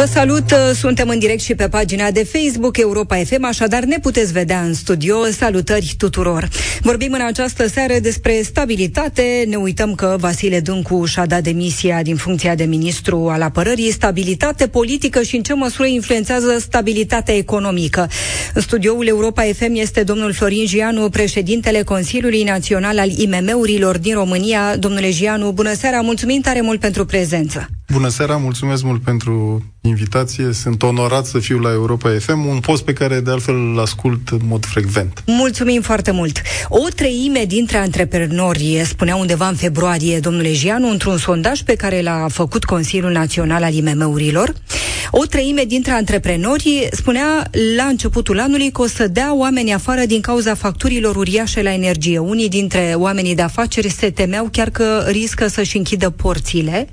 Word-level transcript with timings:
Vă 0.00 0.06
salut, 0.06 0.50
uh, 0.50 0.70
suntem 0.74 1.08
în 1.08 1.18
direct 1.18 1.40
și 1.40 1.54
pe 1.54 1.68
pagina 1.68 2.10
de 2.10 2.24
Facebook 2.24 2.76
Europa 2.76 3.16
FM, 3.16 3.44
așadar 3.44 3.84
ne 3.84 3.98
puteți 3.98 4.32
vedea 4.32 4.60
în 4.60 4.74
studio. 4.74 5.24
Salutări 5.24 5.94
tuturor! 5.98 6.48
Vorbim 6.80 7.12
în 7.12 7.20
această 7.26 7.68
seară 7.68 7.94
despre 8.02 8.40
stabilitate. 8.44 9.44
Ne 9.48 9.56
uităm 9.56 9.94
că 9.94 10.16
Vasile 10.18 10.60
Dâncu 10.60 11.04
și-a 11.04 11.26
dat 11.26 11.42
demisia 11.42 12.02
din 12.02 12.16
funcția 12.16 12.54
de 12.54 12.64
ministru 12.64 13.28
al 13.28 13.42
apărării, 13.42 13.92
stabilitate 13.92 14.66
politică 14.66 15.22
și 15.22 15.36
în 15.36 15.42
ce 15.42 15.54
măsură 15.54 15.88
influențează 15.88 16.58
stabilitatea 16.58 17.34
economică. 17.34 18.08
În 18.54 18.62
studioul 18.62 19.06
Europa 19.06 19.42
FM 19.42 19.74
este 19.74 20.02
domnul 20.02 20.32
Florin 20.32 20.66
Gianu, 20.66 21.08
președintele 21.08 21.82
Consiliului 21.82 22.42
Național 22.42 22.98
al 22.98 23.10
IMM-urilor 23.10 23.98
din 23.98 24.14
România. 24.14 24.76
Domnule 24.76 25.10
Gianu, 25.10 25.52
bună 25.52 25.74
seara, 25.74 26.00
mulțumim 26.00 26.40
tare 26.40 26.60
mult 26.60 26.80
pentru 26.80 27.04
prezență. 27.04 27.68
Bună 27.92 28.08
seara, 28.08 28.36
mulțumesc 28.36 28.82
mult 28.82 29.02
pentru 29.02 29.64
invitație. 29.80 30.52
Sunt 30.52 30.82
onorat 30.82 31.26
să 31.26 31.38
fiu 31.38 31.58
la 31.58 31.72
Europa 31.72 32.10
FM, 32.18 32.46
un 32.46 32.60
post 32.60 32.84
pe 32.84 32.92
care 32.92 33.20
de 33.20 33.30
altfel 33.30 33.54
îl 33.54 33.80
ascult 33.80 34.28
în 34.28 34.40
mod 34.48 34.64
frecvent. 34.64 35.22
Mulțumim 35.26 35.80
foarte 35.80 36.10
mult. 36.10 36.42
O 36.68 36.88
treime 36.94 37.44
dintre 37.44 37.76
antreprenori, 37.76 38.82
spunea 38.84 39.16
undeva 39.16 39.48
în 39.48 39.54
februarie 39.54 40.18
domnule 40.18 40.52
Gianu, 40.52 40.90
într-un 40.90 41.18
sondaj 41.18 41.60
pe 41.60 41.74
care 41.74 42.02
l-a 42.02 42.26
făcut 42.28 42.64
Consiliul 42.64 43.12
Național 43.12 43.62
al 43.62 43.74
IMM-urilor, 43.74 44.54
o 45.10 45.24
treime 45.24 45.64
dintre 45.64 45.92
antreprenori 45.92 46.88
spunea 46.92 47.50
la 47.76 47.84
începutul 47.84 48.40
anului 48.40 48.70
că 48.70 48.82
o 48.82 48.86
să 48.86 49.08
dea 49.08 49.34
oamenii 49.34 49.72
afară 49.72 50.04
din 50.06 50.20
cauza 50.20 50.54
facturilor 50.54 51.16
uriașe 51.16 51.62
la 51.62 51.72
energie. 51.72 52.18
Unii 52.18 52.48
dintre 52.48 52.94
oamenii 52.96 53.34
de 53.34 53.42
afaceri 53.42 53.88
se 53.90 54.10
temeau 54.10 54.48
chiar 54.52 54.70
că 54.70 55.04
riscă 55.06 55.46
să-și 55.46 55.76
închidă 55.76 56.10
porțile. 56.10 56.88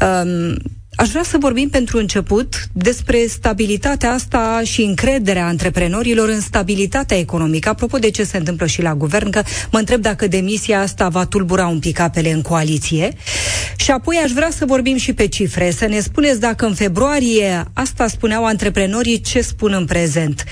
Um, 0.00 0.56
Aș 0.98 1.08
vrea 1.08 1.22
să 1.22 1.36
vorbim 1.40 1.68
pentru 1.68 1.98
început 1.98 2.54
despre 2.72 3.26
stabilitatea 3.28 4.12
asta 4.12 4.60
și 4.64 4.82
încrederea 4.82 5.46
antreprenorilor 5.46 6.28
în 6.28 6.40
stabilitatea 6.40 7.16
economică. 7.16 7.68
Apropo 7.68 7.98
de 7.98 8.10
ce 8.10 8.24
se 8.24 8.36
întâmplă 8.36 8.66
și 8.66 8.82
la 8.82 8.94
guvern, 8.94 9.30
că 9.30 9.42
mă 9.70 9.78
întreb 9.78 10.00
dacă 10.00 10.26
demisia 10.26 10.80
asta 10.80 11.08
va 11.08 11.24
tulbura 11.24 11.66
un 11.66 11.78
pic 11.78 11.98
apele 11.98 12.32
în 12.32 12.42
coaliție. 12.42 13.12
Și 13.76 13.90
apoi 13.90 14.20
aș 14.24 14.30
vrea 14.30 14.50
să 14.50 14.64
vorbim 14.64 14.96
și 14.96 15.12
pe 15.12 15.26
cifre, 15.26 15.70
să 15.70 15.86
ne 15.86 16.00
spuneți 16.00 16.40
dacă 16.40 16.66
în 16.66 16.74
februarie 16.74 17.64
asta 17.72 18.06
spuneau 18.06 18.44
antreprenorii, 18.44 19.20
ce 19.20 19.40
spun 19.40 19.72
în 19.72 19.84
prezent. 19.84 20.44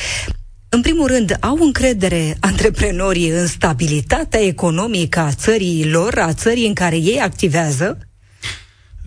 În 0.69 0.81
primul 0.81 1.07
rând, 1.07 1.37
au 1.41 1.59
încredere 1.61 2.37
antreprenorii 2.41 3.29
în 3.29 3.47
stabilitatea 3.47 4.41
economică 4.41 5.21
a 5.21 5.33
țării 5.33 5.91
lor, 5.91 6.19
a 6.19 6.33
țării 6.33 6.67
în 6.67 6.75
care 6.75 6.97
ei 6.97 7.21
activează? 7.23 7.99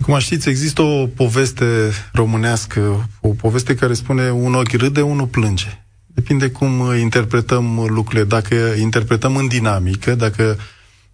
Cum 0.01 0.17
știți, 0.17 0.49
există 0.49 0.81
o 0.81 1.05
poveste 1.05 1.91
românească, 2.13 3.09
o 3.21 3.29
poveste 3.29 3.75
care 3.75 3.93
spune 3.93 4.31
un 4.31 4.53
ochi 4.53 4.71
râde, 4.71 5.01
unul 5.01 5.27
plânge. 5.27 5.83
Depinde 6.05 6.49
cum 6.49 6.93
interpretăm 6.99 7.85
lucrurile. 7.89 8.23
Dacă 8.23 8.55
interpretăm 8.79 9.35
în 9.35 9.47
dinamică, 9.47 10.15
dacă 10.15 10.57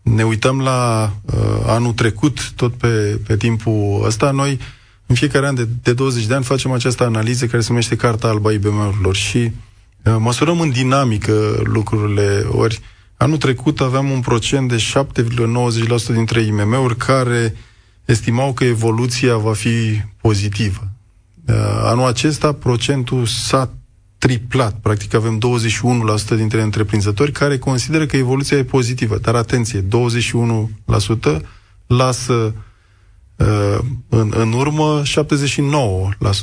ne 0.01 0.23
uităm 0.23 0.61
la 0.61 1.11
uh, 1.21 1.63
anul 1.65 1.93
trecut, 1.93 2.51
tot 2.51 2.73
pe, 2.73 3.19
pe 3.27 3.37
timpul 3.37 4.01
ăsta, 4.05 4.31
noi 4.31 4.59
în 5.05 5.15
fiecare 5.15 5.47
an 5.47 5.55
de, 5.55 5.67
de 5.83 5.93
20 5.93 6.25
de 6.25 6.33
ani 6.33 6.43
facem 6.43 6.71
această 6.71 7.03
analiză 7.03 7.45
care 7.45 7.61
se 7.61 7.67
numește 7.69 7.95
Carta 7.95 8.27
Alba 8.27 8.51
IBM-urilor 8.51 9.15
și 9.15 9.37
uh, 9.37 10.15
măsurăm 10.17 10.59
în 10.59 10.69
dinamică 10.69 11.61
lucrurile. 11.63 12.45
Ori 12.51 12.79
anul 13.17 13.37
trecut 13.37 13.79
aveam 13.79 14.09
un 14.09 14.19
procent 14.19 14.69
de 14.69 14.83
7,90% 16.05 16.13
dintre 16.13 16.41
IMM-uri 16.41 16.97
care 16.97 17.53
uh, 17.55 17.59
estimau 18.05 18.53
că 18.53 18.63
evoluția 18.63 19.37
va 19.37 19.53
fi 19.53 20.01
pozitivă. 20.21 20.87
Uh, 21.47 21.55
anul 21.83 22.07
acesta 22.07 22.53
procentul 22.53 23.25
s-a 23.25 23.73
triplat. 24.17 24.79
Practic 24.79 25.13
avem 25.13 25.39
21% 26.33 26.35
dintre 26.35 26.61
întreprinzători 26.61 27.31
care 27.31 27.57
consideră 27.57 28.05
că 28.05 28.17
evoluția 28.17 28.57
e 28.57 28.63
pozitivă. 28.63 29.17
Dar 29.17 29.35
atenție, 29.35 29.81
21% 29.81 29.85
lasă 31.87 32.53
uh, 33.35 33.77
în, 34.09 34.33
în 34.35 34.53
urmă 34.53 35.01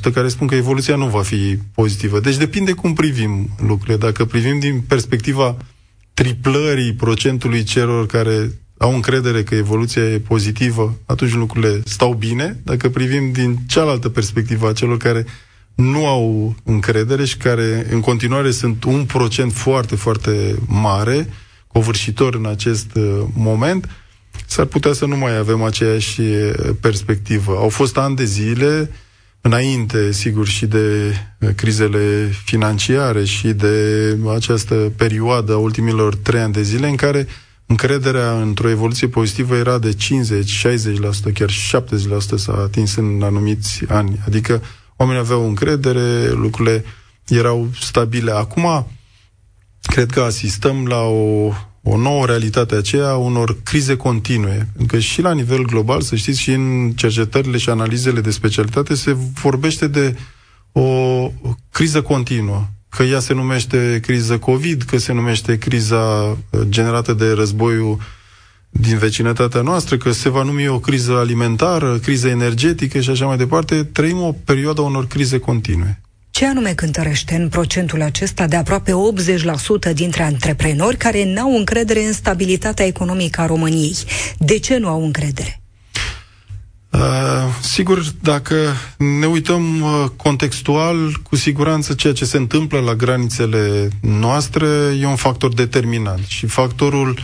79% 0.09 0.13
care 0.13 0.29
spun 0.29 0.47
că 0.47 0.55
evoluția 0.55 0.97
nu 0.97 1.07
va 1.07 1.23
fi 1.23 1.59
pozitivă. 1.75 2.21
Deci 2.21 2.37
depinde 2.37 2.73
cum 2.73 2.95
privim 2.95 3.49
lucrurile. 3.67 3.97
Dacă 3.97 4.25
privim 4.25 4.59
din 4.59 4.81
perspectiva 4.81 5.57
triplării 6.15 6.95
procentului 6.95 7.63
celor 7.63 8.07
care 8.07 8.51
au 8.83 8.95
încredere 8.95 9.43
că 9.43 9.55
evoluția 9.55 10.03
e 10.03 10.19
pozitivă, 10.19 10.99
atunci 11.07 11.35
lucrurile 11.35 11.81
stau 11.85 12.13
bine. 12.15 12.61
Dacă 12.65 12.89
privim 12.89 13.33
din 13.33 13.59
cealaltă 13.67 14.09
perspectivă 14.09 14.69
a 14.69 14.73
celor 14.73 14.97
care 14.97 15.27
nu 15.75 16.07
au 16.07 16.55
încredere 16.65 17.25
și 17.25 17.37
care 17.37 17.87
în 17.91 18.01
continuare 18.01 18.51
sunt 18.51 18.85
un 18.85 19.05
procent 19.05 19.53
foarte, 19.53 19.97
foarte 19.97 20.55
mare, 20.67 21.29
covârșitor 21.67 22.35
în 22.35 22.47
acest 22.47 22.95
uh, 22.95 23.23
moment, 23.35 23.89
s-ar 24.47 24.65
putea 24.65 24.93
să 24.93 25.07
nu 25.07 25.17
mai 25.17 25.37
avem 25.37 25.63
aceeași 25.63 26.21
uh, 26.21 26.53
perspectivă. 26.81 27.57
Au 27.57 27.69
fost 27.69 27.97
ani 27.97 28.17
de 28.17 28.25
zile, 28.25 28.91
înainte, 29.41 30.13
sigur, 30.13 30.47
și 30.47 30.67
de 30.67 31.15
uh, 31.39 31.49
crizele 31.57 32.31
financiare 32.45 33.25
și 33.25 33.49
de 33.49 34.17
această 34.35 34.75
perioadă 34.97 35.53
a 35.53 35.59
ultimilor 35.59 36.15
trei 36.15 36.41
ani 36.41 36.53
de 36.53 36.63
zile 36.63 36.89
în 36.89 36.97
care 36.97 37.27
încrederea 37.73 38.41
într-o 38.41 38.69
evoluție 38.69 39.09
pozitivă 39.09 39.57
era 39.57 39.79
de 39.79 39.93
50, 39.93 40.67
60%, 40.67 41.33
chiar 41.35 41.51
70% 41.51 41.53
s-a 42.35 42.53
atins 42.53 42.97
în 42.97 43.21
anumiți 43.23 43.83
ani. 43.89 44.21
Adică 44.27 44.63
oamenii 44.97 45.21
aveau 45.21 45.47
încredere, 45.47 46.31
lucrurile 46.31 46.85
erau 47.29 47.69
stabile. 47.81 48.31
Acum, 48.31 48.87
cred 49.83 50.11
că 50.11 50.21
asistăm 50.21 50.87
la 50.87 51.01
o, 51.01 51.53
o 51.83 51.97
nouă 51.97 52.27
realitate 52.27 52.75
aceea 52.75 53.17
unor 53.17 53.63
crize 53.63 53.97
continue. 53.97 54.69
Încă 54.77 54.99
și 54.99 55.23
la 55.23 55.33
nivel 55.33 55.63
global, 55.65 56.01
să 56.01 56.17
știți, 56.17 56.41
și 56.41 56.51
în 56.51 56.93
cercetările 56.97 57.57
și 57.57 57.71
analizele 57.71 58.21
de 58.21 58.31
specialitate 58.31 58.95
se 58.95 59.13
vorbește 59.43 59.87
de 59.87 60.17
o 60.73 60.83
criză 61.71 62.03
continuă 62.03 62.67
că 62.97 63.03
ea 63.03 63.21
se 63.21 63.35
numește 63.35 63.99
criză 64.03 64.39
COVID, 64.39 64.83
că 64.83 64.99
se 64.99 65.13
numește 65.13 65.59
criza 65.59 65.97
uh, 65.97 66.61
generată 66.69 67.13
de 67.13 67.33
războiul 67.33 67.99
din 68.71 68.99
vecinătatea 68.99 69.61
noastră, 69.61 69.97
că 69.97 70.11
se 70.11 70.29
va 70.29 70.43
numi 70.43 70.69
o 70.69 70.79
criză 70.79 71.13
alimentară, 71.13 71.99
criză 71.99 72.29
energetică 72.29 73.01
și 73.01 73.11
așa 73.11 73.27
mai 73.27 73.37
departe, 73.37 73.85
trăim 73.85 74.21
o 74.21 74.33
perioadă 74.45 74.81
unor 74.81 75.07
crize 75.07 75.39
continue. 75.39 76.01
Ce 76.31 76.47
anume 76.47 76.75
cântărește 76.75 77.35
în 77.35 77.49
procentul 77.49 78.03
acesta 78.03 78.47
de 78.47 78.57
aproape 78.57 78.93
80% 79.91 79.93
dintre 79.95 80.23
antreprenori 80.23 80.97
care 80.97 81.33
n-au 81.33 81.57
încredere 81.57 82.05
în 82.05 82.13
stabilitatea 82.13 82.87
economică 82.87 83.41
a 83.41 83.47
României? 83.47 83.97
De 84.39 84.59
ce 84.59 84.77
nu 84.77 84.89
au 84.89 85.05
încredere? 85.05 85.62
Uh, 86.93 86.99
sigur, 87.61 88.03
dacă 88.21 88.57
ne 88.99 89.27
uităm 89.27 89.81
uh, 89.81 90.05
contextual, 90.17 91.13
cu 91.23 91.37
siguranță 91.37 91.95
ceea 91.95 92.13
ce 92.13 92.25
se 92.25 92.37
întâmplă 92.37 92.79
la 92.81 92.95
granițele 92.95 93.89
noastre 94.01 94.69
e 95.01 95.07
un 95.07 95.17
factor 95.17 95.55
determinant 95.55 96.27
și 96.27 96.47
factorul 96.47 97.19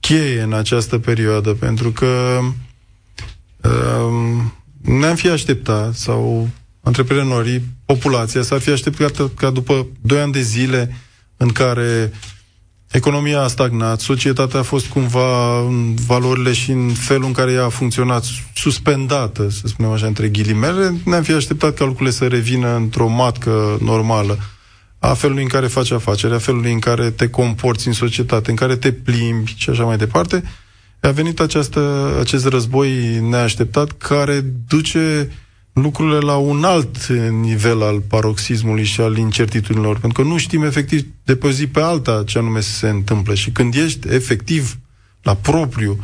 cheie 0.00 0.40
în 0.40 0.52
această 0.52 0.98
perioadă, 0.98 1.52
pentru 1.54 1.90
că 1.90 2.38
uh, 3.62 4.42
ne-am 4.82 5.14
fi 5.14 5.28
așteptat, 5.28 5.94
sau 5.94 6.48
antreprenorii, 6.82 7.62
populația 7.84 8.42
s-ar 8.42 8.60
fi 8.60 8.70
așteptat 8.70 9.34
ca 9.34 9.50
după 9.50 9.86
2 10.00 10.20
ani 10.20 10.32
de 10.32 10.40
zile 10.40 10.96
în 11.36 11.48
care 11.48 12.12
Economia 12.90 13.40
a 13.40 13.48
stagnat, 13.48 14.00
societatea 14.00 14.60
a 14.60 14.62
fost 14.62 14.86
cumva 14.86 15.60
în 15.60 15.94
valorile 15.94 16.52
și 16.52 16.70
în 16.70 16.88
felul 16.88 17.24
în 17.24 17.32
care 17.32 17.52
ea 17.52 17.64
a 17.64 17.68
funcționat 17.68 18.24
suspendată, 18.54 19.48
să 19.50 19.66
spunem 19.66 19.90
așa, 19.90 20.06
între 20.06 20.28
ghilimele, 20.28 20.94
ne-am 21.04 21.22
fi 21.22 21.32
așteptat 21.32 21.74
ca 21.74 21.84
lucrurile 21.84 22.14
să 22.14 22.26
revină 22.26 22.76
într-o 22.76 23.08
matcă 23.08 23.78
normală 23.80 24.38
a 24.98 25.14
felului 25.14 25.42
în 25.42 25.48
care 25.48 25.66
faci 25.66 25.90
afaceri, 25.90 26.34
a 26.34 26.38
felului 26.38 26.72
în 26.72 26.78
care 26.78 27.10
te 27.10 27.28
comporți 27.28 27.86
în 27.86 27.92
societate, 27.92 28.50
în 28.50 28.56
care 28.56 28.76
te 28.76 28.92
plimbi 28.92 29.54
și 29.56 29.70
așa 29.70 29.84
mai 29.84 29.96
departe. 29.96 30.42
A 31.00 31.10
venit 31.10 31.40
această, 31.40 32.12
acest 32.20 32.46
război 32.46 33.18
neașteptat 33.20 33.92
care 33.92 34.40
duce 34.68 35.30
lucrurile 35.80 36.18
la 36.18 36.36
un 36.36 36.64
alt 36.64 37.06
nivel 37.40 37.82
al 37.82 38.00
paroxismului 38.00 38.84
și 38.84 39.00
al 39.00 39.16
incertitudinilor, 39.16 39.98
pentru 39.98 40.22
că 40.22 40.28
nu 40.28 40.36
știm 40.36 40.62
efectiv 40.62 41.06
de 41.24 41.36
pe 41.36 41.50
zi 41.50 41.66
pe 41.66 41.80
alta 41.80 42.22
ce 42.26 42.38
anume 42.38 42.60
se 42.60 42.88
întâmplă. 42.88 43.34
Și 43.34 43.50
când 43.50 43.74
ești 43.74 44.08
efectiv 44.08 44.78
la 45.22 45.34
propriu 45.34 45.98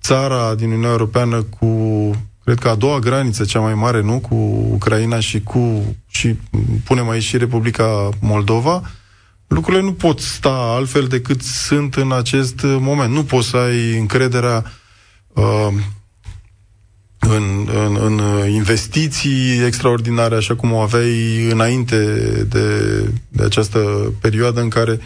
țara 0.00 0.54
din 0.54 0.66
Uniunea 0.66 0.90
Europeană 0.90 1.42
cu, 1.42 2.10
cred 2.44 2.58
că 2.58 2.68
a 2.68 2.74
doua 2.74 2.98
graniță 2.98 3.44
cea 3.44 3.60
mai 3.60 3.74
mare, 3.74 4.02
nu? 4.02 4.18
Cu 4.18 4.34
Ucraina 4.70 5.20
și 5.20 5.40
cu, 5.40 5.96
și 6.08 6.36
punem 6.84 7.08
aici 7.08 7.22
și 7.22 7.36
Republica 7.36 8.08
Moldova, 8.20 8.82
lucrurile 9.46 9.82
nu 9.82 9.92
pot 9.92 10.20
sta 10.20 10.74
altfel 10.76 11.06
decât 11.06 11.42
sunt 11.42 11.94
în 11.94 12.12
acest 12.12 12.60
moment. 12.62 13.12
Nu 13.12 13.24
poți 13.24 13.48
să 13.48 13.56
ai 13.56 13.98
încrederea 13.98 14.64
uh, 15.28 15.68
în, 17.28 17.68
în, 17.86 17.98
în 18.00 18.48
investiții 18.48 19.64
extraordinare, 19.66 20.34
așa 20.34 20.54
cum 20.54 20.72
o 20.72 20.78
aveai 20.78 21.46
înainte 21.50 21.96
de, 22.48 22.68
de 23.28 23.44
această 23.44 23.78
perioadă 24.20 24.60
în 24.60 24.68
care 24.68 25.00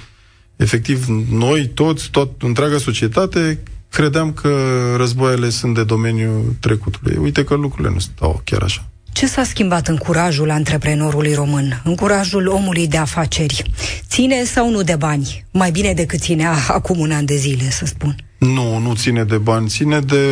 efectiv 0.56 1.06
noi 1.30 1.66
toți, 1.66 2.10
tot, 2.10 2.42
întreaga 2.42 2.78
societate, 2.78 3.58
credeam 3.90 4.32
că 4.32 4.50
războaiele 4.96 5.48
sunt 5.48 5.74
de 5.74 5.84
domeniul 5.84 6.56
trecutului. 6.60 7.16
Uite 7.16 7.44
că 7.44 7.54
lucrurile 7.54 7.92
nu 7.92 7.98
stau 7.98 8.40
chiar 8.44 8.62
așa. 8.62 8.88
Ce 9.12 9.26
s-a 9.26 9.44
schimbat 9.44 9.88
în 9.88 9.96
curajul 9.96 10.50
antreprenorului 10.50 11.34
român, 11.34 11.80
în 11.84 11.94
curajul 11.94 12.46
omului 12.46 12.88
de 12.88 12.96
afaceri? 12.96 13.70
Ține 14.08 14.44
sau 14.44 14.70
nu 14.70 14.82
de 14.82 14.96
bani? 14.96 15.44
Mai 15.50 15.70
bine 15.70 15.92
decât 15.92 16.20
ținea 16.20 16.54
acum 16.68 16.98
un 16.98 17.10
an 17.10 17.24
de 17.24 17.36
zile, 17.36 17.70
să 17.70 17.84
spun. 17.84 18.16
Nu, 18.38 18.78
nu 18.78 18.94
ține 18.94 19.24
de 19.24 19.36
bani, 19.36 19.68
ține 19.68 20.00
de 20.00 20.22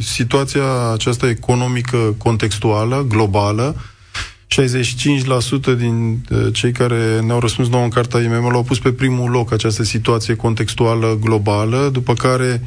situația 0.00 0.90
aceasta 0.92 1.28
economică 1.28 2.14
contextuală, 2.18 3.06
globală. 3.08 3.76
65% 4.46 5.76
din 5.76 6.24
uh, 6.30 6.46
cei 6.52 6.72
care 6.72 7.20
ne-au 7.20 7.40
răspuns 7.40 7.68
nouă 7.68 7.84
în 7.84 7.90
carta 7.90 8.20
IMM 8.20 8.54
au 8.54 8.62
pus 8.62 8.78
pe 8.78 8.92
primul 8.92 9.30
loc 9.30 9.52
această 9.52 9.82
situație 9.82 10.34
contextuală 10.36 11.18
globală, 11.20 11.88
după 11.92 12.14
care 12.14 12.62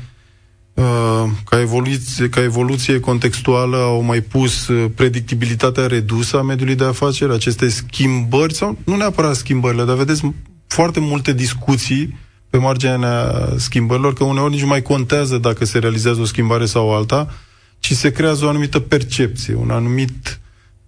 Uh, 0.79 1.29
ca 1.45 1.59
evoluție, 1.59 2.29
ca 2.29 2.43
evoluție 2.43 2.99
contextuală 2.99 3.77
au 3.77 4.01
mai 4.01 4.21
pus 4.21 4.67
uh, 4.67 4.91
predictibilitatea 4.95 5.87
redusă 5.87 6.37
a 6.37 6.41
mediului 6.41 6.75
de 6.75 6.83
afaceri, 6.83 7.33
aceste 7.33 7.69
schimbări, 7.69 8.53
sau 8.53 8.77
nu 8.85 8.95
neapărat 8.95 9.35
schimbările, 9.35 9.83
dar 9.83 9.95
vedeți 9.95 10.21
foarte 10.67 10.99
multe 10.99 11.33
discuții 11.33 12.17
pe 12.49 12.57
marginea 12.57 13.33
schimbărilor, 13.57 14.13
că 14.13 14.23
uneori 14.23 14.51
nici 14.51 14.61
nu 14.61 14.67
mai 14.67 14.81
contează 14.81 15.37
dacă 15.37 15.65
se 15.65 15.79
realizează 15.79 16.21
o 16.21 16.25
schimbare 16.25 16.65
sau 16.65 16.95
alta, 16.95 17.33
ci 17.79 17.93
se 17.93 18.11
creează 18.11 18.45
o 18.45 18.49
anumită 18.49 18.79
percepție, 18.79 19.55
un 19.55 19.69
anumit 19.69 20.39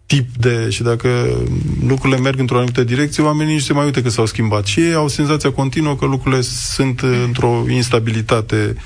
tip 0.05 0.35
de... 0.37 0.69
și 0.69 0.83
dacă 0.83 1.09
lucrurile 1.87 2.19
merg 2.19 2.39
într-o 2.39 2.55
anumită 2.55 2.83
direcție, 2.83 3.23
oamenii 3.23 3.53
nici 3.53 3.63
se 3.63 3.73
mai 3.73 3.85
uită 3.85 4.01
că 4.01 4.09
s-au 4.09 4.25
schimbat. 4.25 4.65
Și 4.65 4.79
ei 4.79 4.93
au 4.93 5.07
senzația 5.07 5.51
continuă 5.51 5.95
că 5.95 6.05
lucrurile 6.05 6.41
sunt 6.41 6.99
într-o 6.99 7.65
instabilitate 7.69 8.75
uh, 8.75 8.81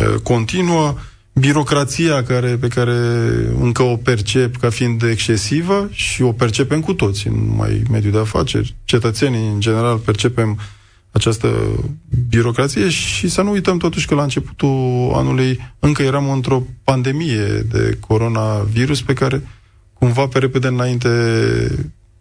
Uh, 0.00 0.14
continuă, 0.22 0.94
birocrația 1.32 2.22
care, 2.22 2.56
pe 2.56 2.68
care 2.68 2.96
încă 3.60 3.82
o 3.82 3.96
percep 3.96 4.56
ca 4.56 4.70
fiind 4.70 5.02
excesivă 5.02 5.88
și 5.90 6.22
o 6.22 6.32
percepem 6.32 6.80
cu 6.80 6.92
toți 6.92 7.26
în 7.26 7.54
mai 7.56 7.82
mediul 7.90 8.12
de 8.12 8.18
afaceri. 8.18 8.74
Cetățenii, 8.84 9.48
în 9.48 9.60
general, 9.60 9.96
percepem 9.96 10.58
această 11.16 11.48
birocrație 12.28 12.88
și 12.88 13.28
să 13.28 13.42
nu 13.42 13.50
uităm 13.50 13.78
totuși 13.78 14.06
că 14.06 14.14
la 14.14 14.22
începutul 14.22 15.10
anului 15.14 15.60
încă 15.78 16.02
eram 16.02 16.30
într-o 16.30 16.62
pandemie 16.84 17.46
de 17.70 17.96
coronavirus 18.00 19.02
pe 19.02 19.12
care 19.12 19.42
cumva 19.92 20.26
pe 20.26 20.38
repede 20.38 20.66
înainte 20.66 21.08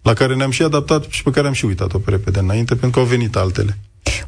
la 0.01 0.13
care 0.13 0.35
ne-am 0.35 0.51
și 0.51 0.63
adaptat 0.63 1.05
și 1.09 1.23
pe 1.23 1.29
care 1.29 1.47
am 1.47 1.53
și 1.53 1.65
uitat-o 1.65 1.97
pe 1.97 2.09
repede 2.09 2.39
înainte 2.39 2.75
pentru 2.75 2.89
că 2.89 2.99
au 2.99 3.05
venit 3.05 3.35
altele. 3.35 3.77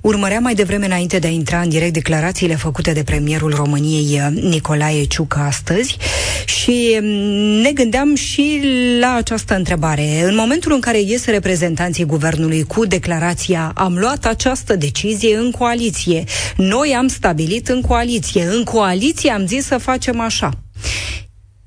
Urmărea 0.01 0.39
mai 0.39 0.53
devreme 0.53 0.85
înainte 0.85 1.19
de 1.19 1.27
a 1.27 1.29
intra 1.29 1.62
în 1.62 1.69
direct 1.69 1.94
declarațiile 1.94 2.56
făcute 2.56 2.91
de 2.91 3.03
premierul 3.03 3.53
României 3.56 4.21
Nicolae 4.29 5.03
Ciucă 5.03 5.39
astăzi 5.39 5.97
și 6.45 7.00
mm, 7.01 7.62
ne 7.62 7.71
gândeam 7.71 8.15
și 8.15 8.62
la 9.00 9.13
această 9.13 9.56
întrebare. 9.56 10.21
În 10.24 10.35
momentul 10.35 10.71
în 10.74 10.79
care 10.79 11.00
ies 11.00 11.25
reprezentanții 11.25 12.06
guvernului 12.06 12.63
cu 12.63 12.85
declarația 12.85 13.71
am 13.75 13.97
luat 13.97 14.25
această 14.25 14.75
decizie 14.75 15.38
în 15.38 15.51
coaliție, 15.51 16.24
noi 16.57 16.95
am 16.97 17.07
stabilit 17.07 17.68
în 17.68 17.81
coaliție, 17.81 18.44
în 18.44 18.63
coaliție 18.63 19.31
am 19.31 19.45
zis 19.45 19.65
să 19.65 19.77
facem 19.77 20.19
așa. 20.19 20.51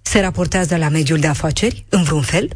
Se 0.02 0.20
raportează 0.20 0.76
la 0.76 0.88
mediul 0.88 1.18
de 1.18 1.26
afaceri 1.26 1.84
în 1.88 2.02
vreun 2.02 2.22
fel? 2.22 2.48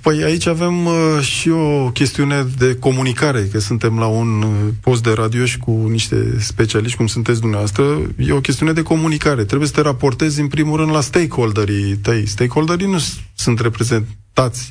Păi 0.00 0.22
aici 0.22 0.46
avem 0.46 0.86
uh, 0.86 1.20
și 1.20 1.50
o 1.50 1.90
chestiune 1.90 2.46
de 2.58 2.76
comunicare, 2.76 3.48
că 3.52 3.58
suntem 3.58 3.98
la 3.98 4.06
un 4.06 4.42
uh, 4.42 4.72
post 4.80 5.02
de 5.02 5.10
radio 5.10 5.44
și 5.44 5.58
cu 5.58 5.70
niște 5.70 6.36
specialiști, 6.38 6.96
cum 6.96 7.06
sunteți 7.06 7.40
dumneavoastră, 7.40 7.84
e 8.18 8.32
o 8.32 8.40
chestiune 8.40 8.72
de 8.72 8.82
comunicare. 8.82 9.44
Trebuie 9.44 9.68
să 9.68 9.74
te 9.74 9.80
raportezi 9.80 10.40
în 10.40 10.48
primul 10.48 10.76
rând 10.76 10.90
la 10.90 11.00
stakeholderii 11.00 11.96
tăi. 11.96 12.26
Stakeholderii 12.26 12.86
nu 12.86 12.98
sunt 13.34 13.60
reprezentați 13.60 14.70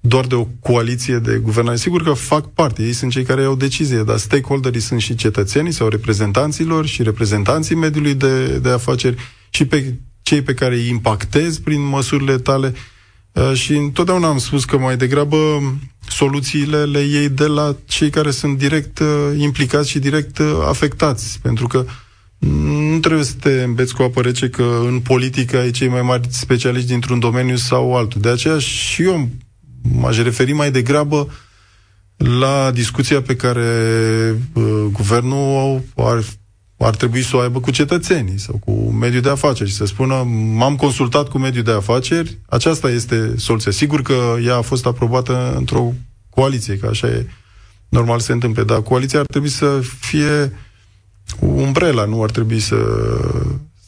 doar 0.00 0.26
de 0.26 0.34
o 0.34 0.44
coaliție 0.44 1.18
de 1.18 1.40
guvernare. 1.42 1.76
Sigur 1.76 2.02
că 2.02 2.12
fac 2.12 2.52
parte, 2.52 2.82
ei 2.82 2.92
sunt 2.92 3.10
cei 3.10 3.24
care 3.24 3.42
iau 3.42 3.54
decizie, 3.54 4.02
dar 4.02 4.16
stakeholderii 4.16 4.80
sunt 4.80 5.00
și 5.00 5.14
cetățenii 5.14 5.72
sau 5.72 5.88
reprezentanților 5.88 6.86
și 6.86 7.02
reprezentanții 7.02 7.74
mediului 7.74 8.14
de, 8.14 8.58
de 8.58 8.68
afaceri 8.68 9.16
și 9.50 9.64
pe 9.64 9.94
cei 10.22 10.42
pe 10.42 10.54
care 10.54 10.74
îi 10.74 10.88
impactezi 10.88 11.60
prin 11.60 11.80
măsurile 11.80 12.38
tale. 12.38 12.72
Uh, 12.74 12.80
și 13.54 13.72
întotdeauna 13.72 14.28
am 14.28 14.38
spus 14.38 14.64
că 14.64 14.78
mai 14.78 14.96
degrabă 14.96 15.36
soluțiile 16.08 16.84
le 16.84 16.98
iei 17.00 17.28
de 17.28 17.46
la 17.46 17.76
cei 17.86 18.10
care 18.10 18.30
sunt 18.30 18.58
direct 18.58 18.98
uh, 18.98 19.06
implicați 19.36 19.90
și 19.90 19.98
direct 19.98 20.38
uh, 20.38 20.46
afectați. 20.68 21.38
Pentru 21.42 21.66
că 21.66 21.84
nu 22.38 22.98
trebuie 22.98 23.24
să 23.24 23.34
te 23.40 23.62
îmbeți 23.62 23.94
cu 23.94 24.02
apă 24.02 24.20
rece 24.20 24.48
că 24.48 24.80
în 24.86 25.00
politică 25.00 25.58
ai 25.58 25.70
cei 25.70 25.88
mai 25.88 26.02
mari 26.02 26.26
specialiști 26.30 26.88
dintr-un 26.88 27.18
domeniu 27.18 27.56
sau 27.56 27.96
altul. 27.96 28.20
De 28.20 28.28
aceea 28.28 28.58
și 28.58 29.02
eu 29.02 29.28
m-aș 29.82 30.18
referi 30.18 30.52
mai 30.52 30.70
degrabă 30.70 31.28
la 32.16 32.70
discuția 32.74 33.22
pe 33.22 33.36
care 33.36 33.66
uh, 34.52 34.84
guvernul 34.92 35.82
ar 35.96 36.22
ar 36.84 36.96
trebui 36.96 37.22
să 37.22 37.36
o 37.36 37.40
aibă 37.40 37.60
cu 37.60 37.70
cetățenii 37.70 38.38
sau 38.38 38.60
cu 38.64 38.72
mediul 38.72 39.22
de 39.22 39.28
afaceri 39.28 39.70
și 39.70 39.76
să 39.76 39.84
spună 39.84 40.14
m-am 40.54 40.76
consultat 40.76 41.28
cu 41.28 41.38
mediul 41.38 41.64
de 41.64 41.72
afaceri, 41.72 42.38
aceasta 42.48 42.90
este 42.90 43.34
soluția. 43.36 43.72
Sigur 43.72 44.02
că 44.02 44.36
ea 44.44 44.56
a 44.56 44.60
fost 44.60 44.86
aprobată 44.86 45.54
într-o 45.56 45.92
coaliție, 46.30 46.76
că 46.76 46.86
așa 46.86 47.06
e 47.06 47.26
normal 47.88 48.20
se 48.20 48.32
întâmple, 48.32 48.62
dar 48.62 48.82
coaliția 48.82 49.18
ar 49.18 49.26
trebui 49.26 49.48
să 49.48 49.80
fie 50.00 50.52
umbrela, 51.38 52.04
nu 52.04 52.22
ar 52.22 52.30
trebui 52.30 52.60
să, 52.60 52.76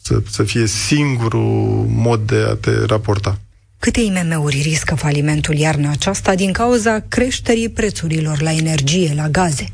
să, 0.01 0.21
să 0.29 0.43
fie 0.43 0.65
singurul 0.65 1.85
mod 1.89 2.19
de 2.27 2.45
a 2.49 2.55
te 2.55 2.85
raporta. 2.85 3.39
Câte 3.79 3.99
IMM-uri 4.01 4.61
riscă 4.61 4.95
falimentul 4.95 5.55
iarna 5.55 5.91
aceasta 5.91 6.35
din 6.35 6.51
cauza 6.51 6.99
creșterii 6.99 7.69
prețurilor 7.69 8.41
la 8.41 8.51
energie, 8.51 9.13
la 9.15 9.29
gaze? 9.29 9.65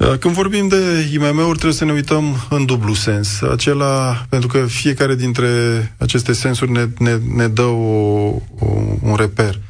Uh, 0.00 0.18
când 0.18 0.34
vorbim 0.34 0.68
de 0.68 1.10
IMM-uri, 1.12 1.58
trebuie 1.58 1.72
să 1.72 1.84
ne 1.84 1.92
uităm 1.92 2.46
în 2.50 2.64
dublu 2.64 2.94
sens. 2.94 3.42
Acela, 3.42 4.24
pentru 4.28 4.48
că 4.48 4.58
fiecare 4.58 5.14
dintre 5.14 5.48
aceste 5.98 6.32
sensuri 6.32 6.70
ne, 6.70 6.88
ne, 6.98 7.18
ne 7.34 7.48
dă 7.48 7.62
o, 7.62 8.26
o, 8.58 8.66
un 9.02 9.14
reper. 9.16 9.60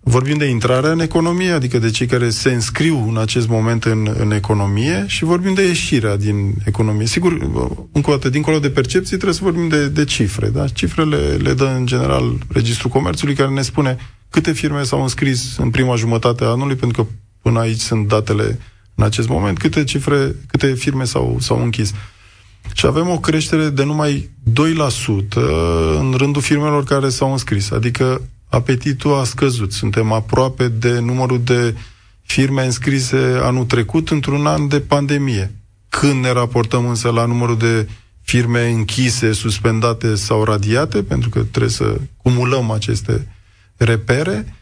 Vorbim 0.00 0.38
de 0.38 0.44
intrarea 0.44 0.90
în 0.90 1.00
economie, 1.00 1.50
adică 1.50 1.78
de 1.78 1.90
cei 1.90 2.06
care 2.06 2.30
se 2.30 2.52
înscriu 2.52 3.08
în 3.08 3.16
acest 3.16 3.48
moment 3.48 3.84
în, 3.84 4.14
în 4.18 4.30
economie 4.30 5.04
și 5.06 5.24
vorbim 5.24 5.54
de 5.54 5.66
ieșirea 5.66 6.16
din 6.16 6.54
economie. 6.64 7.06
Sigur, 7.06 7.32
încă 7.92 8.10
o 8.10 8.12
dată, 8.12 8.28
dincolo 8.28 8.58
de 8.58 8.70
percepții, 8.70 9.16
trebuie 9.16 9.34
să 9.34 9.44
vorbim 9.44 9.68
de, 9.68 9.88
de 9.88 10.04
cifre. 10.04 10.48
Da? 10.48 10.68
Cifrele 10.68 11.16
le 11.16 11.52
dă 11.52 11.74
în 11.76 11.86
general 11.86 12.38
Registrul 12.48 12.90
Comerțului, 12.90 13.34
care 13.34 13.50
ne 13.50 13.62
spune 13.62 13.96
câte 14.30 14.52
firme 14.52 14.82
s-au 14.82 15.02
înscris 15.02 15.56
în 15.56 15.70
prima 15.70 15.94
jumătate 15.94 16.44
a 16.44 16.46
anului, 16.46 16.76
pentru 16.76 17.02
că 17.02 17.10
până 17.42 17.58
aici 17.58 17.80
sunt 17.80 18.08
datele 18.08 18.58
în 19.00 19.06
acest 19.06 19.28
moment, 19.28 19.58
câte 19.58 19.84
cifre, 19.84 20.34
câte 20.46 20.74
firme 20.74 21.04
s-au, 21.04 21.36
s-au 21.40 21.62
închis. 21.62 21.92
Și 22.72 22.86
avem 22.86 23.08
o 23.08 23.18
creștere 23.18 23.68
de 23.68 23.84
numai 23.84 24.30
2% 24.50 25.34
în 25.98 26.14
rândul 26.16 26.42
firmelor 26.42 26.84
care 26.84 27.08
s-au 27.08 27.32
înscris. 27.32 27.70
Adică 27.70 28.22
apetitul 28.48 29.18
a 29.18 29.24
scăzut. 29.24 29.72
Suntem 29.72 30.12
aproape 30.12 30.68
de 30.68 30.98
numărul 30.98 31.40
de 31.42 31.74
firme 32.22 32.64
înscrise 32.64 33.38
anul 33.42 33.64
trecut 33.64 34.08
într-un 34.08 34.46
an 34.46 34.68
de 34.68 34.80
pandemie. 34.80 35.54
Când 35.88 36.22
ne 36.22 36.32
raportăm 36.32 36.88
însă 36.88 37.10
la 37.10 37.24
numărul 37.24 37.56
de 37.56 37.88
firme 38.22 38.70
închise, 38.70 39.32
suspendate 39.32 40.14
sau 40.14 40.44
radiate, 40.44 41.02
pentru 41.02 41.28
că 41.28 41.40
trebuie 41.40 41.70
să 41.70 42.00
cumulăm 42.22 42.70
aceste 42.70 43.28
repere, 43.76 44.59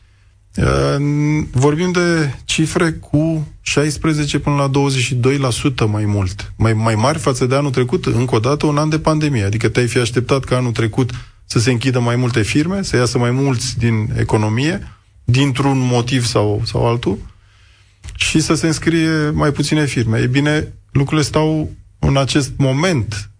Vorbim 1.51 1.93
de 1.93 2.35
cifre 2.45 2.93
cu 2.93 3.49
16 3.61 4.39
până 4.39 4.57
la 4.57 4.71
22% 5.85 5.91
mai 5.91 6.05
mult, 6.05 6.53
mai, 6.57 6.73
mai 6.73 6.95
mari 6.95 7.19
față 7.19 7.47
de 7.47 7.55
anul 7.55 7.71
trecut, 7.71 8.07
încă 8.07 8.35
o 8.35 8.39
dată, 8.39 8.67
un 8.67 8.79
an 8.79 8.89
de 8.89 8.99
pandemie. 8.99 9.45
Adică 9.45 9.69
te-ai 9.69 9.87
fi 9.87 9.99
așteptat 9.99 10.45
ca 10.45 10.57
anul 10.57 10.73
trecut 10.73 11.11
să 11.45 11.59
se 11.59 11.71
închidă 11.71 12.01
mai 12.01 12.17
multe 12.17 12.43
firme, 12.43 12.83
să 12.83 12.97
iasă 12.97 13.19
mai 13.19 13.31
mulți 13.31 13.79
din 13.79 14.09
economie, 14.19 14.93
dintr-un 15.25 15.79
motiv 15.79 16.25
sau, 16.25 16.63
sau 16.65 16.87
altul, 16.87 17.19
și 18.15 18.41
să 18.41 18.55
se 18.55 18.67
înscrie 18.67 19.31
mai 19.31 19.53
puține 19.53 19.85
firme. 19.85 20.19
Ei 20.19 20.27
bine, 20.27 20.73
lucrurile 20.91 21.27
stau 21.27 21.71
în 21.99 22.17
acest 22.17 22.53
moment, 22.57 23.15
uh, 23.15 23.38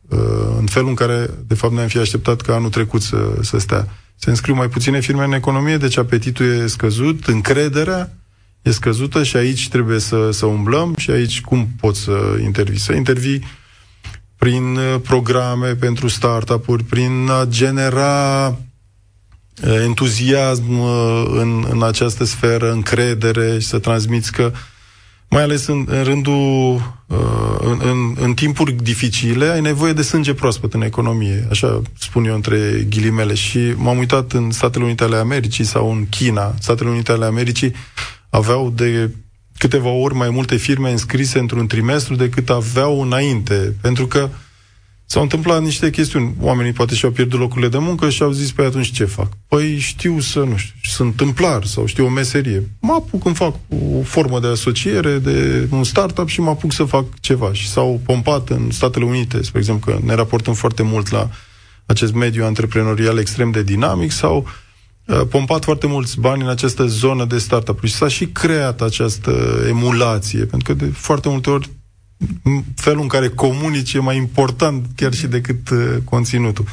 în 0.59 0.67
felul 0.67 0.89
în 0.89 0.95
care, 0.95 1.31
de 1.47 1.55
fapt, 1.55 1.75
ne-am 1.75 1.87
fi 1.89 1.99
așteptat 1.99 2.41
ca 2.41 2.55
anul 2.55 2.71
trecut 2.71 3.03
să, 3.03 3.39
să 3.41 3.59
stea 3.59 3.89
se 4.21 4.31
înscriu 4.31 4.55
mai 4.55 4.69
puține 4.69 5.01
firme 5.01 5.25
în 5.25 5.33
economie, 5.33 5.77
deci 5.77 5.97
apetitul 5.97 6.47
e 6.47 6.67
scăzut, 6.67 7.27
încrederea 7.27 8.13
e 8.63 8.71
scăzută 8.71 9.23
și 9.23 9.37
aici 9.37 9.69
trebuie 9.69 9.99
să, 9.99 10.31
să 10.31 10.47
umblăm 10.47 10.95
și 10.97 11.11
aici 11.11 11.41
cum 11.41 11.69
poți 11.81 12.01
să 12.01 12.39
intervii? 12.43 12.79
Să 12.79 12.93
intervii 12.93 13.45
prin 14.37 14.77
uh, 14.77 15.01
programe 15.03 15.75
pentru 15.75 16.09
startup-uri, 16.09 16.85
prin 16.85 17.29
a 17.31 17.45
genera 17.45 18.47
uh, 18.49 19.81
entuziasm 19.85 20.79
uh, 20.79 21.25
în, 21.31 21.67
în 21.71 21.83
această 21.83 22.25
sferă, 22.25 22.73
încredere 22.73 23.59
și 23.59 23.67
să 23.67 23.79
transmiți 23.79 24.33
că 24.33 24.53
mai 25.29 25.43
ales 25.43 25.67
în, 25.67 25.85
în 25.89 26.05
rândul, 26.05 26.81
în, 27.59 27.81
în, 27.83 28.17
în 28.21 28.35
timpuri 28.35 28.73
dificile, 28.73 29.49
ai 29.49 29.61
nevoie 29.61 29.93
de 29.93 30.03
sânge 30.03 30.35
proaspăt 30.35 30.75
în 30.75 30.83
economie, 30.83 31.47
așa 31.51 31.83
spun 31.99 32.25
eu 32.25 32.35
între 32.35 32.87
ghilimele. 32.89 33.35
Și 33.35 33.59
m-am 33.77 33.99
uitat 33.99 34.33
în 34.33 34.51
Statele 34.51 34.85
Unite 34.85 35.05
ale 35.05 35.17
Americii 35.17 35.65
sau 35.65 35.91
în 35.91 36.07
China. 36.09 36.55
Statele 36.61 36.91
Unite 36.91 37.13
ale 37.13 37.25
Americii 37.25 37.73
aveau 38.31 38.71
de 38.71 39.11
câteva 39.59 39.89
ori 39.89 40.15
mai 40.15 40.31
multe 40.31 40.57
firme 40.57 40.91
înscrise 40.91 41.39
într-un 41.39 41.67
trimestru 41.67 42.15
decât 42.15 42.51
aveau 42.51 43.03
înainte, 43.03 43.75
pentru 43.81 44.07
că 44.07 44.29
s-au 45.11 45.23
întâmplat 45.23 45.63
niște 45.63 45.91
chestiuni. 45.91 46.35
Oamenii 46.41 46.73
poate 46.73 46.95
și-au 46.95 47.11
pierdut 47.11 47.39
locurile 47.39 47.69
de 47.69 47.79
muncă 47.79 48.09
și 48.09 48.23
au 48.23 48.31
zis, 48.31 48.53
păi 48.53 48.65
atunci 48.65 48.93
ce 48.93 49.05
fac? 49.05 49.29
Păi 49.49 49.79
știu 49.79 50.21
să, 50.21 50.39
nu 50.39 50.57
știu, 50.57 50.75
sunt 50.83 51.09
întâmplar 51.09 51.65
sau 51.65 51.87
știu 51.87 52.05
o 52.05 52.09
meserie. 52.09 52.71
Mă 52.81 52.93
apuc 52.93 53.23
când 53.23 53.37
fac 53.37 53.55
o 53.69 54.03
formă 54.03 54.41
de 54.41 54.47
asociere, 54.47 55.19
de 55.19 55.69
un 55.71 55.85
startup 55.85 56.29
și 56.29 56.41
mă 56.41 56.51
apuc 56.51 56.73
să 56.73 56.85
fac 56.85 57.05
ceva. 57.21 57.53
Și 57.53 57.69
s-au 57.69 58.01
pompat 58.05 58.49
în 58.49 58.71
Statele 58.71 59.05
Unite, 59.05 59.43
spre 59.43 59.59
exemplu, 59.59 59.93
că 59.93 59.99
ne 60.05 60.15
raportăm 60.15 60.55
foarte 60.55 60.83
mult 60.83 61.11
la 61.11 61.31
acest 61.87 62.13
mediu 62.13 62.45
antreprenorial 62.45 63.19
extrem 63.19 63.51
de 63.51 63.63
dinamic, 63.63 64.11
sau 64.11 64.47
Uh, 65.09 65.21
pompat 65.29 65.65
foarte 65.65 65.87
mulți 65.87 66.21
bani 66.21 66.43
în 66.43 66.49
această 66.49 66.87
zonă 66.87 67.25
de 67.25 67.39
startup 67.39 67.85
și 67.85 67.95
s-a 67.95 68.09
și 68.09 68.27
creat 68.27 68.81
această 68.81 69.65
emulație, 69.69 70.45
pentru 70.45 70.75
că 70.75 70.85
de 70.85 70.91
foarte 70.91 71.29
multe 71.29 71.51
ori 71.51 71.71
felul 72.75 73.03
în 73.03 73.09
care 73.09 73.29
comunici 73.29 73.93
e 73.93 73.99
mai 73.99 74.17
important 74.17 74.87
chiar 74.97 75.13
și 75.13 75.27
decât 75.27 75.71
uh, 75.71 75.97
conținutul. 76.05 76.65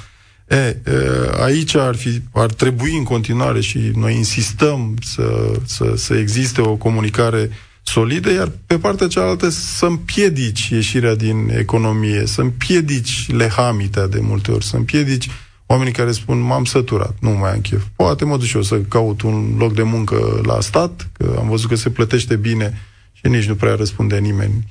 E, 0.48 0.78
uh, 0.88 1.40
aici 1.44 1.76
ar, 1.76 1.96
fi, 1.96 2.22
ar 2.32 2.54
trebui 2.54 2.98
în 2.98 3.04
continuare 3.04 3.62
și 3.62 3.92
noi 3.96 4.16
insistăm 4.16 4.96
să, 5.02 5.52
să, 5.66 5.94
să 5.96 6.14
existe 6.16 6.62
o 6.62 6.76
comunicare 6.76 7.50
solidă, 7.84 8.32
iar 8.32 8.52
pe 8.66 8.78
partea 8.78 9.08
cealaltă 9.08 9.50
să 9.50 9.86
împiedici 9.86 10.68
ieșirea 10.68 11.16
din 11.16 11.50
economie, 11.58 12.26
să 12.26 12.42
împiedici 12.42 13.32
lehamita 13.32 14.08
de 14.08 14.20
multe 14.22 14.52
ori, 14.52 14.66
să 14.66 14.76
împiedici 14.76 15.30
Oamenii 15.68 15.94
care 15.94 16.12
spun, 16.12 16.40
m-am 16.40 16.64
săturat, 16.64 17.16
nu 17.20 17.30
mai 17.30 17.52
am 17.52 17.62
chef. 17.62 17.84
Poate 17.96 18.26
mă 18.26 18.38
duc 18.38 18.46
și 18.46 18.56
eu 18.56 18.62
să 18.62 18.82
caut 18.82 19.22
un 19.22 19.56
loc 19.58 19.74
de 19.74 19.84
muncă 19.84 20.42
la 20.44 20.62
stat, 20.62 21.10
că 21.12 21.36
am 21.40 21.50
văzut 21.50 21.70
că 21.70 21.76
se 21.76 21.90
plătește 21.90 22.36
bine 22.36 22.82
și 23.14 23.28
nici 23.28 23.48
nu 23.48 23.56
prea 23.56 23.76
răspunde 23.76 24.18
nimeni 24.18 24.68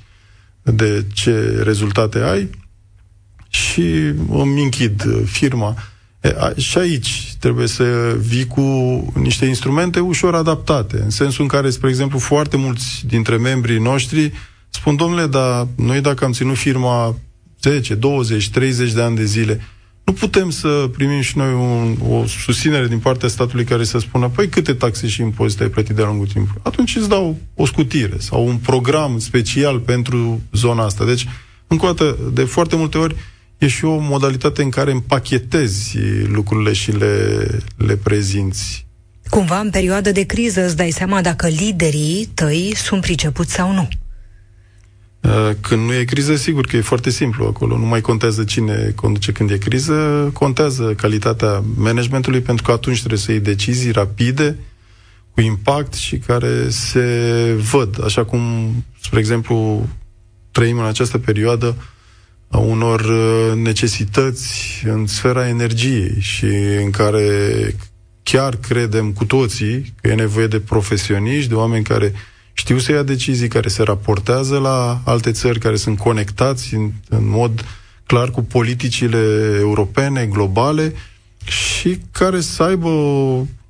de 0.73 1.05
ce 1.13 1.61
rezultate 1.63 2.19
ai 2.19 2.49
și 3.49 3.81
îmi 4.29 4.63
închid 4.63 5.25
firma. 5.25 5.75
E, 6.21 6.35
a, 6.37 6.53
și 6.57 6.77
aici 6.77 7.35
trebuie 7.39 7.67
să 7.67 8.17
vii 8.19 8.45
cu 8.47 8.61
niște 9.15 9.45
instrumente 9.45 9.99
ușor 9.99 10.35
adaptate, 10.35 11.01
în 11.01 11.09
sensul 11.09 11.41
în 11.41 11.47
care, 11.49 11.69
spre 11.69 11.89
exemplu, 11.89 12.19
foarte 12.19 12.57
mulți 12.57 13.03
dintre 13.07 13.37
membrii 13.37 13.79
noștri 13.79 14.31
spun, 14.69 14.95
domnule, 14.95 15.27
dar 15.27 15.67
noi 15.75 16.01
dacă 16.01 16.25
am 16.25 16.31
ținut 16.31 16.57
firma 16.57 17.15
10, 17.61 17.95
20, 17.95 18.49
30 18.49 18.91
de 18.91 19.01
ani 19.01 19.15
de 19.15 19.25
zile, 19.25 19.61
nu 20.05 20.13
putem 20.13 20.49
să 20.49 20.89
primim 20.97 21.21
și 21.21 21.37
noi 21.37 21.53
un, 21.53 21.97
o 22.09 22.25
susținere 22.25 22.87
din 22.87 22.99
partea 22.99 23.29
statului 23.29 23.63
care 23.63 23.83
să 23.83 23.99
spună, 23.99 24.29
păi 24.29 24.47
câte 24.47 24.73
taxe 24.73 25.07
și 25.07 25.21
impozite 25.21 25.63
ai 25.63 25.69
plătit 25.69 25.95
de-a 25.95 26.05
lungul 26.05 26.27
timpului? 26.27 26.61
Atunci 26.63 26.95
îți 26.95 27.09
dau 27.09 27.37
o 27.55 27.65
scutire 27.65 28.15
sau 28.17 28.47
un 28.47 28.57
program 28.57 29.19
special 29.19 29.79
pentru 29.79 30.41
zona 30.51 30.85
asta. 30.85 31.05
Deci, 31.05 31.27
încă 31.67 31.85
o 31.85 31.91
dată, 31.91 32.17
de 32.33 32.43
foarte 32.43 32.75
multe 32.75 32.97
ori, 32.97 33.15
e 33.57 33.67
și 33.67 33.85
o 33.85 33.97
modalitate 33.97 34.61
în 34.61 34.69
care 34.69 34.91
împachetezi 34.91 35.97
lucrurile 36.27 36.73
și 36.73 36.91
le, 36.91 37.47
le 37.77 37.95
prezinți. 37.95 38.85
Cumva, 39.29 39.59
în 39.59 39.69
perioadă 39.69 40.11
de 40.11 40.23
criză, 40.23 40.65
îți 40.65 40.75
dai 40.75 40.91
seama 40.91 41.21
dacă 41.21 41.47
liderii 41.47 42.29
tăi 42.33 42.73
sunt 42.75 43.01
pricepuți 43.01 43.53
sau 43.53 43.73
nu. 43.73 43.87
Uh, 45.25 45.51
când 45.61 45.85
nu 45.85 45.93
e 45.93 46.03
criză, 46.03 46.35
sigur 46.35 46.65
că 46.65 46.77
e 46.77 46.81
foarte 46.81 47.09
simplu 47.09 47.45
acolo. 47.45 47.77
Nu 47.77 47.85
mai 47.85 48.01
contează 48.01 48.43
cine 48.43 48.91
conduce 48.95 49.31
când 49.31 49.51
e 49.51 49.57
criză, 49.57 50.29
contează 50.33 50.93
calitatea 50.93 51.63
managementului, 51.75 52.41
pentru 52.41 52.65
că 52.65 52.71
atunci 52.71 52.97
trebuie 52.97 53.19
să 53.19 53.31
iei 53.31 53.39
decizii 53.39 53.91
rapide, 53.91 54.57
cu 55.31 55.41
impact 55.41 55.93
și 55.93 56.17
care 56.17 56.69
se 56.69 57.07
văd. 57.71 58.03
Așa 58.03 58.25
cum, 58.25 58.39
spre 59.01 59.19
exemplu, 59.19 59.87
trăim 60.51 60.77
în 60.79 60.85
această 60.85 61.17
perioadă 61.17 61.75
a 62.49 62.57
unor 62.57 62.99
uh, 62.99 63.55
necesități 63.55 64.83
în 64.87 65.07
sfera 65.07 65.47
energiei 65.47 66.15
și 66.19 66.45
în 66.83 66.89
care 66.89 67.29
chiar 68.23 68.55
credem 68.55 69.11
cu 69.11 69.25
toții 69.25 69.93
că 70.01 70.07
e 70.07 70.13
nevoie 70.13 70.47
de 70.47 70.59
profesioniști, 70.59 71.49
de 71.49 71.55
oameni 71.55 71.83
care 71.83 72.13
știu 72.65 72.77
să 72.77 72.91
ia 72.91 73.03
decizii, 73.03 73.47
care 73.47 73.67
se 73.67 73.83
raportează 73.83 74.57
la 74.57 75.01
alte 75.03 75.31
țări, 75.31 75.59
care 75.59 75.75
sunt 75.75 75.97
conectați 75.97 76.73
în, 76.73 76.91
în 77.09 77.29
mod 77.29 77.65
clar 78.05 78.31
cu 78.31 78.41
politicile 78.41 79.17
europene, 79.59 80.25
globale 80.25 80.93
și 81.43 81.99
care 82.11 82.41
să 82.41 82.63
aibă, 82.63 82.89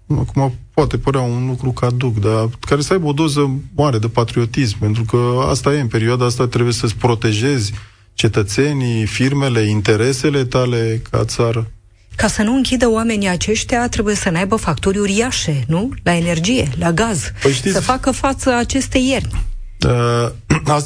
acum 0.08 0.58
poate 0.74 0.98
părea 0.98 1.22
un 1.22 1.48
lucru 1.48 1.72
caduc, 1.72 2.20
dar 2.20 2.50
care 2.60 2.82
să 2.82 2.94
aibă 2.94 3.08
o 3.08 3.12
doză 3.14 3.52
mare 3.75 3.98
de 3.98 4.08
patriotism, 4.08 4.80
pentru 4.80 5.04
că 5.04 5.46
asta 5.50 5.74
e, 5.74 5.80
în 5.80 5.88
perioada 5.88 6.25
asta 6.25 6.48
trebuie 6.48 6.74
să-ți 6.74 6.96
protejezi 6.96 7.74
cetățenii, 8.14 9.06
firmele, 9.06 9.62
interesele 9.62 10.46
tale 10.46 11.02
ca 11.12 11.25
țară. 11.25 11.72
Ca 12.16 12.28
să 12.28 12.42
nu 12.42 12.56
închidă 12.56 12.90
oamenii 12.90 13.28
aceștia, 13.28 13.88
trebuie 13.88 14.16
să 14.16 14.32
aibă 14.36 14.56
facturi 14.56 14.98
uriașe, 14.98 15.64
nu? 15.68 15.94
La 16.04 16.16
energie, 16.16 16.70
la 16.80 16.92
gaz. 16.92 17.32
Păi 17.42 17.52
știți, 17.52 17.74
să 17.74 17.82
facă 17.82 18.12
față 18.12 18.54
acestei 18.54 19.08
ierni. 19.08 19.44
Uh, 19.86 20.30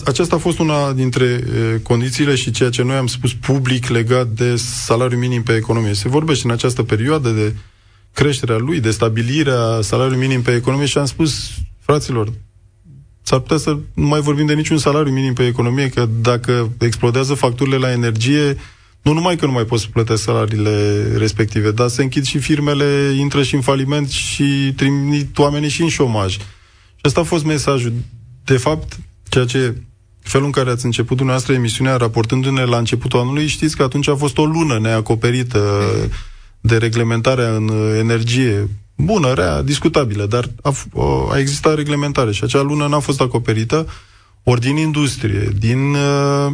aceasta 0.05 0.35
a 0.35 0.39
fost 0.39 0.59
una 0.59 0.91
dintre 0.91 1.43
uh, 1.43 1.79
condițiile 1.83 2.35
și 2.35 2.51
ceea 2.51 2.69
ce 2.69 2.83
noi 2.83 2.95
am 2.95 3.07
spus 3.07 3.33
public 3.33 3.87
legat 3.87 4.27
de 4.27 4.55
salariul 4.55 5.19
minim 5.19 5.43
pe 5.43 5.55
economie. 5.55 5.93
Se 5.93 6.09
vorbește 6.09 6.47
în 6.47 6.53
această 6.53 6.83
perioadă 6.83 7.29
de 7.29 7.55
creșterea 8.13 8.57
lui, 8.57 8.79
de 8.79 8.91
stabilirea 8.91 9.79
salariului 9.81 10.27
minim 10.27 10.41
pe 10.41 10.51
economie 10.51 10.85
și 10.85 10.97
am 10.97 11.05
spus, 11.05 11.49
fraților, 11.79 12.33
s-ar 13.21 13.39
putea 13.39 13.57
să 13.57 13.77
nu 13.93 14.07
mai 14.07 14.19
vorbim 14.19 14.45
de 14.45 14.53
niciun 14.53 14.77
salariu 14.77 15.11
minim 15.11 15.33
pe 15.33 15.45
economie, 15.45 15.89
că 15.89 16.07
dacă 16.21 16.71
explodează 16.79 17.33
facturile 17.33 17.77
la 17.77 17.91
energie, 17.91 18.57
nu 19.01 19.13
numai 19.13 19.35
că 19.35 19.45
nu 19.45 19.51
mai 19.51 19.63
poți 19.63 19.89
plătesc 19.89 20.23
salariile 20.23 21.03
respective, 21.17 21.71
dar 21.71 21.87
se 21.87 22.01
închid 22.01 22.25
și 22.25 22.37
firmele, 22.37 23.15
intră 23.17 23.43
și 23.43 23.55
în 23.55 23.61
faliment 23.61 24.09
și 24.09 24.73
trimit 24.75 25.37
oamenii 25.37 25.69
și 25.69 25.81
în 25.81 25.89
șomaj. 25.89 26.31
Și 26.31 27.01
asta 27.01 27.19
a 27.19 27.23
fost 27.23 27.45
mesajul. 27.45 27.93
De 28.43 28.57
fapt, 28.57 28.99
ceea 29.29 29.45
ce 29.45 29.75
felul 30.21 30.45
în 30.45 30.51
care 30.51 30.69
ați 30.69 30.85
început 30.85 31.17
dumneavoastră 31.17 31.55
emisiunea 31.55 31.95
raportându-ne 31.95 32.63
la 32.63 32.77
începutul 32.77 33.19
anului, 33.19 33.47
știți 33.47 33.75
că 33.75 33.83
atunci 33.83 34.07
a 34.07 34.15
fost 34.15 34.37
o 34.37 34.45
lună 34.45 34.79
neacoperită 34.79 35.61
de 36.61 36.77
reglementarea 36.77 37.55
în 37.55 37.69
energie. 37.97 38.69
Bună, 38.95 39.33
rea, 39.33 39.61
discutabilă, 39.61 40.25
dar 40.25 40.49
a, 40.61 40.73
a 41.31 41.37
existat 41.37 41.75
reglementare 41.75 42.31
și 42.31 42.43
acea 42.43 42.61
lună 42.61 42.87
n-a 42.87 42.99
fost 42.99 43.21
acoperită 43.21 43.87
ori 44.43 44.61
din 44.61 44.77
industrie, 44.77 45.51
din 45.57 45.93
uh, 45.93 46.51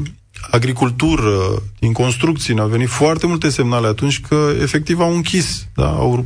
agricultură, 0.51 1.63
din 1.79 1.93
construcții, 1.93 2.53
ne-au 2.53 2.67
venit 2.67 2.89
foarte 2.89 3.27
multe 3.27 3.49
semnale 3.49 3.87
atunci 3.87 4.21
că 4.21 4.51
efectiv 4.61 4.99
au 4.99 5.15
închis, 5.15 5.67
da? 5.75 5.89
au, 5.89 6.25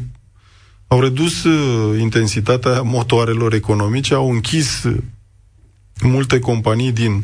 au 0.87 1.01
redus 1.01 1.43
uh, 1.43 1.99
intensitatea 1.99 2.81
motoarelor 2.81 3.53
economice, 3.53 4.13
au 4.13 4.31
închis 4.31 4.83
multe 6.01 6.39
companii 6.39 6.91
din 6.91 7.23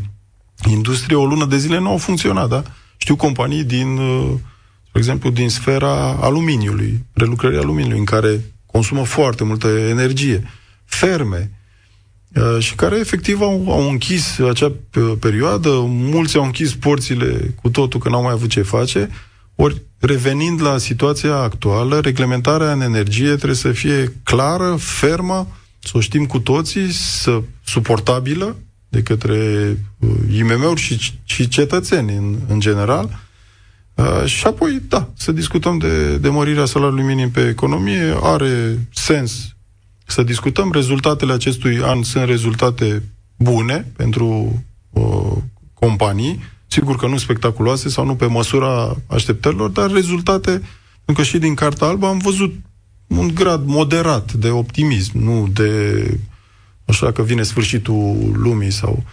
industrie, 0.69 1.15
o 1.15 1.25
lună 1.25 1.45
de 1.45 1.57
zile 1.57 1.79
nu 1.79 1.89
au 1.89 1.97
funcționat, 1.97 2.49
da? 2.49 2.63
Știu 2.97 3.15
companii 3.15 3.63
din, 3.63 3.97
uh, 3.97 4.31
spre 4.87 4.99
exemplu, 4.99 5.29
din 5.29 5.49
sfera 5.49 6.17
aluminiului, 6.21 7.05
prelucrării 7.13 7.57
aluminiului, 7.57 7.99
în 7.99 8.05
care 8.05 8.53
consumă 8.65 9.03
foarte 9.03 9.43
multă 9.43 9.67
energie. 9.67 10.49
Ferme, 10.85 11.51
Uh, 11.51 11.63
și 12.59 12.75
care 12.75 12.99
efectiv 12.99 13.41
au, 13.41 13.65
au 13.67 13.89
închis 13.89 14.39
acea 14.39 14.71
perioadă, 15.19 15.69
mulți 15.87 16.37
au 16.37 16.43
închis 16.43 16.73
porțile 16.73 17.55
cu 17.61 17.69
totul 17.69 17.99
că 17.99 18.09
n-au 18.09 18.21
mai 18.23 18.31
avut 18.31 18.49
ce 18.49 18.61
face, 18.61 19.09
ori 19.55 19.81
revenind 19.99 20.61
la 20.61 20.77
situația 20.77 21.35
actuală, 21.35 21.99
reglementarea 21.99 22.71
în 22.71 22.81
energie 22.81 23.35
trebuie 23.35 23.55
să 23.55 23.71
fie 23.71 24.13
clară, 24.23 24.75
fermă, 24.79 25.47
să 25.79 25.91
o 25.93 25.99
știm 25.99 26.25
cu 26.25 26.39
toții, 26.39 26.91
să 26.91 27.41
suportabilă 27.65 28.55
de 28.89 29.01
către 29.01 29.37
uh, 29.99 30.09
IMM-uri 30.31 30.81
și, 30.81 31.19
și 31.23 31.47
cetățeni 31.47 32.15
în, 32.15 32.35
în 32.47 32.59
general, 32.59 33.19
uh, 33.93 34.25
și 34.25 34.45
apoi, 34.45 34.81
da, 34.87 35.09
să 35.17 35.31
discutăm 35.31 35.77
de, 35.77 36.17
de 36.17 36.29
mărirea 36.29 36.65
salariului 36.65 37.03
minim 37.03 37.31
pe 37.31 37.47
economie, 37.47 38.17
are 38.21 38.87
sens 38.93 39.54
să 40.05 40.23
discutăm. 40.23 40.71
Rezultatele 40.71 41.33
acestui 41.33 41.79
an 41.81 42.03
sunt 42.03 42.25
rezultate 42.25 43.03
bune 43.35 43.91
pentru 43.95 44.63
uh, 44.89 45.37
companii, 45.73 46.39
sigur 46.67 46.95
că 46.95 47.07
nu 47.07 47.17
spectaculoase 47.17 47.89
sau 47.89 48.05
nu 48.05 48.15
pe 48.15 48.25
măsura 48.25 48.95
așteptărilor, 49.07 49.69
dar 49.69 49.91
rezultate, 49.91 50.49
pentru 51.05 51.23
că 51.23 51.29
și 51.29 51.37
din 51.37 51.53
Carta 51.53 51.85
Albă 51.85 52.07
am 52.07 52.17
văzut 52.17 52.53
un 53.07 53.31
grad 53.33 53.65
moderat 53.65 54.33
de 54.33 54.49
optimism, 54.49 55.17
nu 55.17 55.47
de 55.53 56.19
așa 56.85 57.11
că 57.11 57.23
vine 57.23 57.43
sfârșitul 57.43 58.31
lumii 58.33 58.71
sau... 58.71 59.03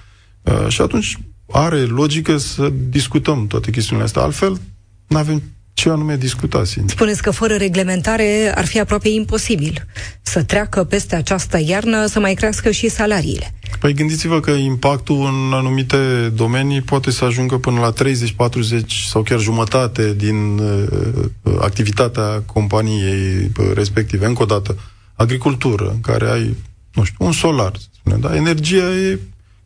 Uh, 0.42 0.68
și 0.68 0.80
atunci 0.80 1.18
are 1.50 1.80
logică 1.80 2.36
să 2.36 2.72
discutăm 2.88 3.46
toate 3.46 3.70
chestiunile 3.70 4.06
astea. 4.06 4.22
Altfel, 4.22 4.60
nu 5.06 5.16
avem 5.16 5.42
ce 5.82 5.90
anume 5.90 6.16
discuta, 6.16 6.64
sincer. 6.64 6.96
Spuneți 6.96 7.22
că 7.22 7.30
fără 7.30 7.54
reglementare 7.54 8.52
ar 8.54 8.66
fi 8.66 8.80
aproape 8.80 9.08
imposibil 9.08 9.86
să 10.22 10.42
treacă 10.42 10.84
peste 10.84 11.16
această 11.16 11.58
iarnă 11.66 12.06
să 12.06 12.20
mai 12.20 12.34
crească 12.34 12.70
și 12.70 12.88
salariile. 12.88 13.54
Păi 13.78 13.94
gândiți-vă 13.94 14.40
că 14.40 14.50
impactul 14.50 15.16
în 15.16 15.52
anumite 15.52 16.28
domenii 16.34 16.80
poate 16.80 17.10
să 17.10 17.24
ajungă 17.24 17.58
până 17.58 17.80
la 17.80 17.90
30, 17.90 18.32
40 18.32 18.92
sau 19.10 19.22
chiar 19.22 19.38
jumătate 19.38 20.14
din 20.14 20.58
uh, 20.58 21.24
activitatea 21.60 22.42
companiei 22.46 23.50
uh, 23.58 23.70
respective. 23.74 24.26
Încă 24.26 24.42
o 24.42 24.46
dată, 24.46 24.78
agricultură, 25.14 25.90
în 25.90 26.00
care 26.00 26.28
ai, 26.28 26.56
nu 26.92 27.04
știu, 27.04 27.24
un 27.26 27.32
solar, 27.32 27.72
să 27.76 27.86
spunem, 27.94 28.20
da? 28.20 28.36
Energia 28.36 28.94
e 28.94 29.18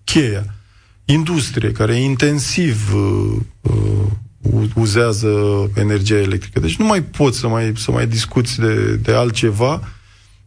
cheia. 0.05 0.45
Industrie, 1.05 1.73
care 1.73 1.95
e 1.95 2.05
intensiv 2.05 2.95
uh, 2.95 3.37
uh, 3.61 4.11
uzează 4.75 5.31
energia 5.75 6.19
electrică. 6.19 6.61
Deci 6.61 6.77
nu 6.77 6.85
mai 6.85 7.03
poți 7.03 7.39
să 7.39 7.49
mai, 7.49 7.73
să 7.77 7.91
mai 7.91 8.07
discuți 8.07 8.61
de, 8.61 8.97
de 8.97 9.13
altceva, 9.13 9.83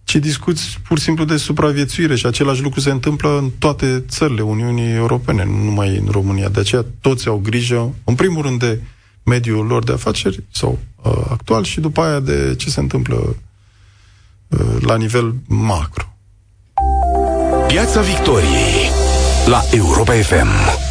ci 0.03 0.15
discuți 0.15 0.79
pur 0.88 0.98
și 0.98 1.03
simplu 1.03 1.24
de 1.24 1.38
supraviețuire 1.38 2.15
și 2.15 2.25
același 2.25 2.62
lucru 2.62 2.79
se 2.79 2.89
întâmplă 2.89 3.38
în 3.38 3.50
toate 3.60 4.03
țările 4.08 4.41
Uniunii 4.41 4.94
Europene, 4.94 5.46
nu 5.46 5.63
numai 5.63 5.98
în 5.98 6.08
România. 6.12 6.50
De 6.50 6.60
aceea 6.60 6.86
toți 7.01 7.27
au 7.27 7.38
grijă, 7.38 7.94
în 8.03 8.15
primul 8.15 8.41
rând, 8.41 8.60
de 8.60 8.82
mediul 9.24 9.65
lor 9.65 9.84
de 9.84 9.91
afaceri 9.91 10.44
sau 10.51 10.79
uh, 11.03 11.12
actual 11.29 11.63
și 11.63 11.79
după 11.79 12.01
aia 12.01 12.20
de 12.20 12.56
ce 12.58 12.70
se 12.70 12.79
întâmplă 12.79 13.36
uh, 14.48 14.75
la 14.79 14.98
nivel 14.98 15.36
macro. 15.48 16.13
Piața 17.68 18.01
Victoriei 18.01 18.89
la 19.46 19.62
Europa 19.72 20.13
FM. 20.13 20.88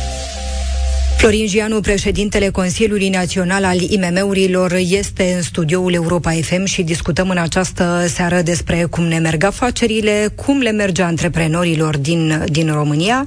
Florin 1.18 1.46
Gianu, 1.46 1.80
președintele 1.80 2.48
Consiliului 2.48 3.08
Național 3.08 3.64
al 3.64 3.80
IMM-urilor, 3.80 4.72
este 4.72 5.32
în 5.36 5.42
studioul 5.42 5.92
Europa 5.92 6.30
FM 6.30 6.64
și 6.64 6.82
discutăm 6.82 7.28
în 7.30 7.38
această 7.38 8.04
seară 8.08 8.40
despre 8.40 8.84
cum 8.90 9.04
ne 9.04 9.18
merg 9.18 9.44
afacerile, 9.44 10.28
cum 10.34 10.58
le 10.58 10.70
merge 10.70 11.02
antreprenorilor 11.02 11.96
din, 11.96 12.44
din 12.46 12.72
România. 12.72 13.26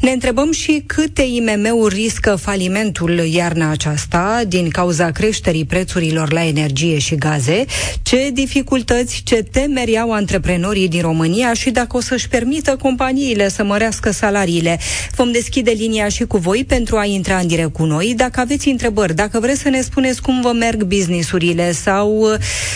Ne 0.00 0.10
întrebăm 0.10 0.52
și 0.52 0.82
câte 0.86 1.22
IMM-uri 1.22 1.94
riscă 1.94 2.36
falimentul 2.36 3.18
iarna 3.18 3.70
aceasta 3.70 4.42
din 4.48 4.68
cauza 4.68 5.10
creșterii 5.10 5.64
prețurilor 5.64 6.32
la 6.32 6.44
energie 6.44 6.98
și 6.98 7.14
gaze, 7.14 7.64
ce 8.02 8.30
dificultăți, 8.32 9.20
ce 9.24 9.42
temeri 9.52 9.98
au 9.98 10.12
antreprenorii 10.12 10.88
din 10.88 11.00
România 11.00 11.52
și 11.52 11.70
dacă 11.70 11.96
o 11.96 12.00
să-și 12.00 12.28
permită 12.28 12.76
companiile 12.76 13.48
să 13.48 13.64
mărească 13.64 14.10
salariile. 14.10 14.78
Vom 15.16 15.32
deschide 15.32 15.70
linia 15.70 16.08
și 16.08 16.24
cu 16.24 16.36
voi 16.36 16.64
pentru 16.64 16.96
a 16.96 17.04
intra 17.04 17.30
intra 17.32 17.48
în 17.50 17.56
direct 17.56 17.72
cu 17.72 17.84
noi. 17.84 18.14
Dacă 18.16 18.40
aveți 18.40 18.68
întrebări, 18.68 19.14
dacă 19.14 19.40
vreți 19.40 19.60
să 19.60 19.68
ne 19.68 19.80
spuneți 19.80 20.22
cum 20.22 20.40
vă 20.40 20.52
merg 20.52 20.82
businessurile 20.82 21.72
sau 21.72 22.32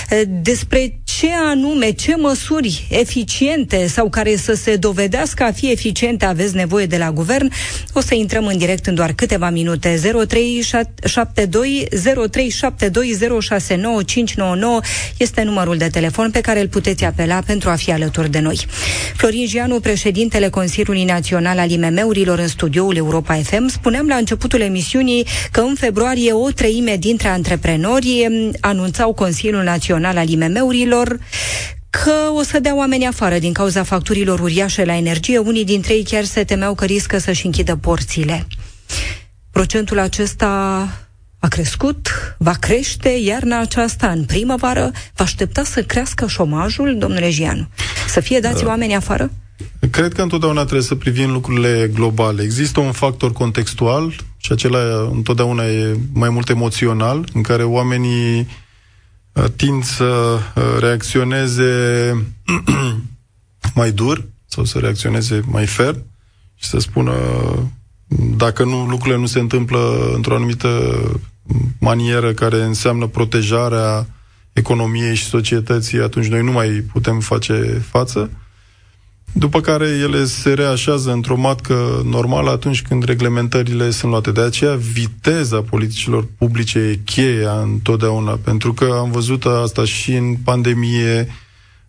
eh, 0.08 0.22
despre 0.42 1.00
ce 1.18 1.32
anume, 1.32 1.90
ce 1.90 2.16
măsuri 2.16 2.86
eficiente 2.90 3.86
sau 3.86 4.08
care 4.08 4.36
să 4.36 4.54
se 4.54 4.76
dovedească 4.76 5.42
a 5.42 5.52
fi 5.52 5.70
eficiente 5.70 6.24
aveți 6.24 6.54
nevoie 6.54 6.86
de 6.86 6.96
la 6.96 7.12
guvern, 7.12 7.52
o 7.92 8.00
să 8.00 8.14
intrăm 8.14 8.46
în 8.46 8.58
direct 8.58 8.86
în 8.86 8.94
doar 8.94 9.12
câteva 9.12 9.50
minute. 9.50 10.00
0372 10.26 11.88
0372 12.30 13.16
este 15.16 15.42
numărul 15.42 15.76
de 15.76 15.88
telefon 15.88 16.30
pe 16.30 16.40
care 16.40 16.60
îl 16.60 16.68
puteți 16.68 17.04
apela 17.04 17.40
pentru 17.46 17.70
a 17.70 17.74
fi 17.74 17.92
alături 17.92 18.30
de 18.30 18.38
noi. 18.38 18.66
Florin 19.16 19.46
Gianu, 19.46 19.80
președintele 19.80 20.48
Consiliului 20.48 21.04
Național 21.04 21.58
al 21.58 21.70
IMM-urilor 21.70 22.38
în 22.38 22.48
studioul 22.48 22.96
Europa 22.96 23.34
FM, 23.34 23.68
spuneam 23.68 24.06
la 24.06 24.16
începutul 24.16 24.60
emisiunii 24.60 25.26
că 25.50 25.60
în 25.60 25.74
februarie 25.74 26.32
o 26.32 26.50
treime 26.50 26.96
dintre 26.96 27.28
antreprenori 27.28 28.26
anunțau 28.60 29.12
Consiliul 29.12 29.62
Național 29.62 30.16
al 30.16 30.28
IMM-urilor 30.28 31.05
lor 31.08 31.18
că 31.90 32.12
o 32.34 32.42
să 32.42 32.60
dea 32.60 32.76
oamenii 32.76 33.06
afară 33.06 33.38
din 33.38 33.52
cauza 33.52 33.82
facturilor 33.82 34.40
uriașe 34.40 34.84
la 34.84 34.96
energie. 34.96 35.38
Unii 35.38 35.64
dintre 35.64 35.94
ei 35.94 36.04
chiar 36.04 36.24
se 36.24 36.44
temeau 36.44 36.74
că 36.74 36.84
riscă 36.84 37.18
să-și 37.18 37.46
închidă 37.46 37.76
porțile. 37.76 38.46
Procentul 39.50 39.98
acesta 39.98 40.48
a 41.38 41.48
crescut, 41.48 42.08
va 42.38 42.52
crește 42.52 43.08
iarna 43.08 43.60
aceasta 43.60 44.10
în 44.10 44.24
primăvară. 44.24 44.90
Va 45.14 45.24
aștepta 45.24 45.64
să 45.64 45.82
crească 45.82 46.26
șomajul, 46.26 46.96
domnule 46.98 47.30
Gianu? 47.30 47.68
Să 48.08 48.20
fie 48.20 48.40
dați 48.40 48.62
da. 48.62 48.68
oamenii 48.68 48.94
afară? 48.94 49.30
Cred 49.90 50.12
că 50.12 50.22
întotdeauna 50.22 50.60
trebuie 50.60 50.82
să 50.82 50.94
privim 50.94 51.30
lucrurile 51.30 51.90
globale. 51.94 52.42
Există 52.42 52.80
un 52.80 52.92
factor 52.92 53.32
contextual 53.32 54.14
și 54.36 54.52
acela 54.52 55.10
întotdeauna 55.12 55.64
e 55.64 55.96
mai 56.12 56.28
mult 56.28 56.48
emoțional, 56.48 57.24
în 57.32 57.42
care 57.42 57.62
oamenii 57.62 58.38
Uh, 58.38 58.65
tind 59.56 59.84
să 59.84 60.04
uh, 60.04 60.62
reacționeze 60.78 61.64
mai 63.74 63.90
dur 63.90 64.24
sau 64.46 64.64
să 64.64 64.78
reacționeze 64.78 65.42
mai 65.46 65.66
ferm 65.66 66.04
și 66.54 66.68
să 66.68 66.78
spună 66.78 67.14
dacă 68.36 68.64
nu 68.64 68.86
lucrurile 68.86 69.18
nu 69.20 69.26
se 69.26 69.38
întâmplă 69.38 70.10
într-o 70.14 70.34
anumită 70.34 71.02
manieră 71.80 72.32
care 72.32 72.62
înseamnă 72.62 73.06
protejarea 73.06 74.06
economiei 74.52 75.14
și 75.14 75.24
societății, 75.24 76.00
atunci 76.00 76.26
noi 76.26 76.42
nu 76.42 76.52
mai 76.52 76.68
putem 76.92 77.20
face 77.20 77.82
față 77.90 78.30
după 79.38 79.60
care 79.60 79.86
ele 79.86 80.24
se 80.24 80.52
reașează 80.52 81.12
într-o 81.12 81.36
matcă 81.36 82.02
normală 82.04 82.50
atunci 82.50 82.82
când 82.82 83.02
reglementările 83.04 83.90
sunt 83.90 84.10
luate. 84.10 84.30
De 84.32 84.40
aceea 84.40 84.74
viteza 84.74 85.62
politicilor 85.62 86.26
publice 86.38 86.78
e 86.78 87.00
cheia 87.04 87.60
întotdeauna, 87.60 88.38
pentru 88.44 88.72
că 88.72 88.96
am 88.98 89.10
văzut 89.10 89.44
asta 89.44 89.84
și 89.84 90.12
în 90.12 90.34
pandemie, 90.44 91.28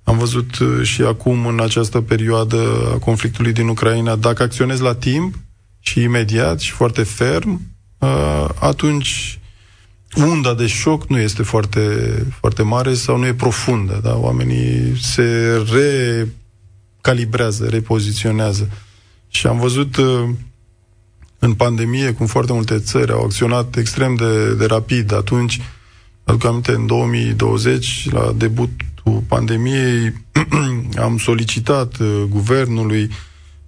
am 0.04 0.18
văzut 0.18 0.58
uh, 0.60 0.84
și 0.84 1.02
acum 1.02 1.46
în 1.46 1.60
această 1.62 2.02
perioadă 2.02 2.58
a 2.94 2.98
conflictului 2.98 3.54
din 3.54 3.68
Ucraina, 3.68 4.16
dacă 4.16 4.44
acționezi 4.44 4.82
la 4.82 4.94
timp 4.96 5.36
și 5.80 6.02
imediat 6.02 6.60
și 6.60 6.72
foarte 6.72 7.04
ferm, 7.04 7.62
uh, 7.98 8.46
atunci 8.60 9.40
unda 10.16 10.54
de 10.54 10.68
șoc 10.68 11.10
nu 11.10 11.20
este 11.20 11.44
foarte, 11.44 11.82
foarte 12.40 12.62
mare 12.62 12.94
sau 12.94 13.18
nu 13.18 13.26
e 13.26 13.34
profundă. 13.34 14.00
Da? 14.04 14.18
Oamenii 14.18 14.98
se 15.02 15.58
re 15.74 16.28
calibrează, 17.08 17.66
repoziționează. 17.66 18.70
Și 19.28 19.48
am 19.48 19.60
văzut 19.60 19.96
uh, 19.98 20.30
în 21.40 21.54
pandemie 21.54 22.12
cum 22.12 22.26
foarte 22.26 22.54
multe 22.54 22.80
țări 22.80 23.12
au 23.12 23.24
acționat 23.24 23.76
extrem 23.76 24.16
de, 24.16 24.54
de 24.54 24.66
rapid. 24.66 25.14
Atunci, 25.14 25.62
aduc 26.24 26.46
aminte, 26.46 26.72
în 26.72 26.86
2020, 26.86 28.08
la 28.12 28.34
debutul 28.38 29.24
pandemiei, 29.28 30.14
am 31.06 31.18
solicitat 31.18 31.98
uh, 31.98 32.24
guvernului 32.30 33.10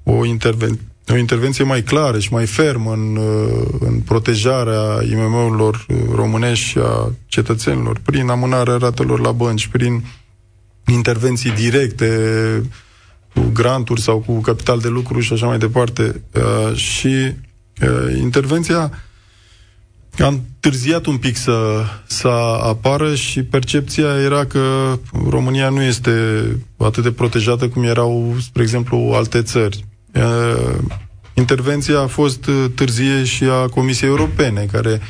o, 0.04 0.26
interven- 0.26 0.80
o 1.08 1.18
intervenție 1.18 1.64
mai 1.64 1.82
clară 1.82 2.20
și 2.20 2.34
mai 2.34 2.46
fermă 2.46 2.92
în, 2.94 3.16
uh, 3.16 3.68
în 3.80 4.00
protejarea 4.00 5.00
IMM-urilor 5.12 5.86
românești 6.16 6.66
și 6.66 6.78
a 6.78 7.12
cetățenilor, 7.28 8.00
prin 8.04 8.30
amânarea 8.30 8.78
ratelor 8.78 9.20
la 9.20 9.32
bănci, 9.32 9.68
prin 9.68 10.04
intervenții 10.86 11.52
directe, 11.52 12.10
cu 13.34 13.50
granturi 13.54 14.02
sau 14.02 14.20
cu 14.20 14.40
capital 14.40 14.80
de 14.80 14.88
lucru 14.88 15.20
și 15.20 15.34
așa 15.34 15.46
mai 15.46 15.58
departe. 15.58 16.22
Uh, 16.34 16.76
și 16.76 17.08
uh, 17.82 18.18
intervenția 18.20 18.92
a 20.18 20.28
întârziat 20.28 21.06
un 21.06 21.18
pic 21.18 21.38
să, 21.38 21.84
să 22.08 22.28
apară 22.64 23.16
și 23.16 23.44
percepția 23.44 24.22
era 24.22 24.46
că 24.46 24.96
România 25.30 25.70
nu 25.70 25.82
este 25.82 26.12
atât 26.78 27.04
de 27.04 27.12
protejată 27.12 27.70
cum 27.70 27.84
erau, 27.84 28.36
spre 28.42 28.62
exemplu, 28.62 29.12
alte 29.14 29.42
țări. 29.42 29.86
Uh, 30.14 30.78
intervenția 31.34 32.00
a 32.00 32.08
fost 32.08 32.50
târzie 32.76 33.24
și 33.24 33.44
a 33.44 33.68
Comisiei 33.68 34.10
Europene, 34.10 34.68
care 34.72 35.02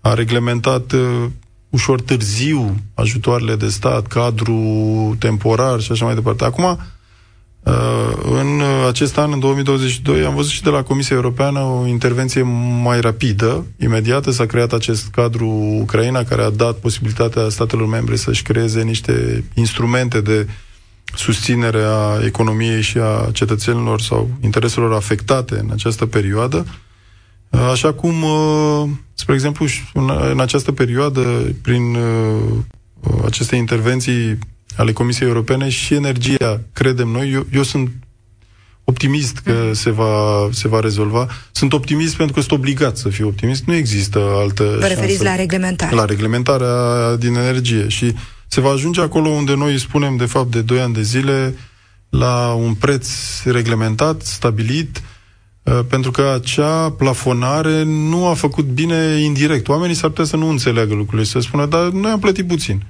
a 0.00 0.14
reglementat 0.14 0.92
uh, 0.92 1.24
ușor 1.70 2.00
târziu 2.00 2.76
ajutoarele 2.94 3.56
de 3.56 3.68
stat, 3.68 4.06
cadru 4.06 5.16
temporar 5.18 5.80
și 5.80 5.92
așa 5.92 6.04
mai 6.04 6.14
departe. 6.14 6.44
Acum, 6.44 6.64
Uh, 6.64 6.80
în 8.30 8.62
acest 8.88 9.18
an, 9.18 9.32
în 9.32 9.38
2022, 9.40 10.24
am 10.24 10.34
văzut 10.34 10.50
și 10.50 10.62
de 10.62 10.70
la 10.70 10.82
Comisia 10.82 11.16
Europeană 11.16 11.60
o 11.60 11.86
intervenție 11.86 12.42
mai 12.82 13.00
rapidă, 13.00 13.66
imediată 13.82 14.30
s-a 14.30 14.46
creat 14.46 14.72
acest 14.72 15.06
cadru 15.08 15.46
Ucraina, 15.80 16.22
care 16.24 16.42
a 16.42 16.50
dat 16.50 16.76
posibilitatea 16.76 17.48
statelor 17.48 17.86
membre 17.86 18.16
să-și 18.16 18.42
creeze 18.42 18.82
niște 18.82 19.44
instrumente 19.54 20.20
de 20.20 20.46
susținere 21.14 21.82
a 21.82 22.24
economiei 22.24 22.82
și 22.82 22.98
a 22.98 23.28
cetățenilor 23.32 24.00
sau 24.00 24.30
intereselor 24.40 24.92
afectate 24.94 25.58
în 25.58 25.68
această 25.72 26.06
perioadă. 26.06 26.66
Așa 27.72 27.92
cum, 27.92 28.14
spre 29.14 29.34
exemplu, 29.34 29.66
în 30.32 30.40
această 30.40 30.72
perioadă, 30.72 31.20
prin 31.62 31.96
aceste 33.24 33.56
intervenții 33.56 34.38
ale 34.76 34.92
Comisiei 34.92 35.28
Europene 35.28 35.68
și 35.68 35.94
energia, 35.94 36.60
credem 36.72 37.08
noi, 37.08 37.32
eu, 37.32 37.46
eu 37.52 37.62
sunt 37.62 37.90
optimist 38.84 39.38
că 39.38 39.52
mm-hmm. 39.52 39.72
se, 39.72 39.90
va, 39.90 40.48
se 40.52 40.68
va 40.68 40.80
rezolva. 40.80 41.28
Sunt 41.52 41.72
optimist 41.72 42.16
pentru 42.16 42.34
că 42.34 42.40
sunt 42.40 42.52
obligat 42.52 42.96
să 42.96 43.08
fiu 43.08 43.26
optimist. 43.26 43.64
Nu 43.64 43.74
există 43.74 44.18
altă 44.18 44.76
Vă 44.80 44.86
referiți 44.86 45.24
la 45.24 45.34
reglementare. 45.34 45.94
La 45.94 46.04
reglementarea 46.04 47.16
din 47.16 47.34
energie 47.34 47.88
și 47.88 48.14
se 48.48 48.60
va 48.60 48.70
ajunge 48.70 49.00
acolo 49.00 49.28
unde 49.28 49.54
noi 49.54 49.78
spunem, 49.78 50.16
de 50.16 50.24
fapt, 50.24 50.50
de 50.50 50.60
2 50.60 50.80
ani 50.80 50.94
de 50.94 51.02
zile, 51.02 51.54
la 52.08 52.52
un 52.52 52.74
preț 52.74 53.08
reglementat, 53.44 54.22
stabilit, 54.22 55.02
uh, 55.62 55.80
pentru 55.88 56.10
că 56.10 56.32
acea 56.34 56.90
plafonare 56.90 57.82
nu 57.82 58.26
a 58.26 58.34
făcut 58.34 58.64
bine 58.64 59.20
indirect. 59.20 59.68
Oamenii 59.68 59.94
s-ar 59.94 60.08
putea 60.08 60.24
să 60.24 60.36
nu 60.36 60.48
înțeleagă 60.48 60.94
lucrurile, 60.94 61.26
să 61.26 61.40
spună, 61.40 61.66
dar 61.66 61.88
noi 61.88 62.10
am 62.10 62.18
plătit 62.18 62.46
puțin. 62.46 62.82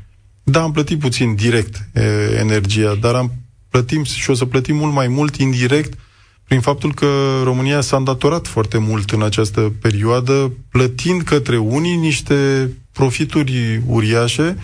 Da, 0.45 0.63
am 0.63 0.73
plătit 0.73 0.99
puțin 0.99 1.35
direct 1.35 1.89
e, 1.93 2.01
energia, 2.39 2.95
dar 3.01 3.15
am 3.15 3.33
plătim 3.69 4.03
și 4.03 4.31
o 4.31 4.35
să 4.35 4.45
plătim 4.45 4.77
mult 4.77 4.93
mai 4.93 5.09
mult 5.09 5.37
indirect 5.37 5.99
prin 6.45 6.61
faptul 6.61 6.95
că 6.95 7.41
România 7.43 7.81
s-a 7.81 7.97
îndatorat 7.97 8.47
foarte 8.47 8.79
mult 8.79 9.11
în 9.11 9.23
această 9.23 9.73
perioadă, 9.81 10.53
plătind 10.71 11.23
către 11.23 11.59
unii 11.59 11.97
niște 11.97 12.71
profituri 12.93 13.83
uriașe, 13.87 14.57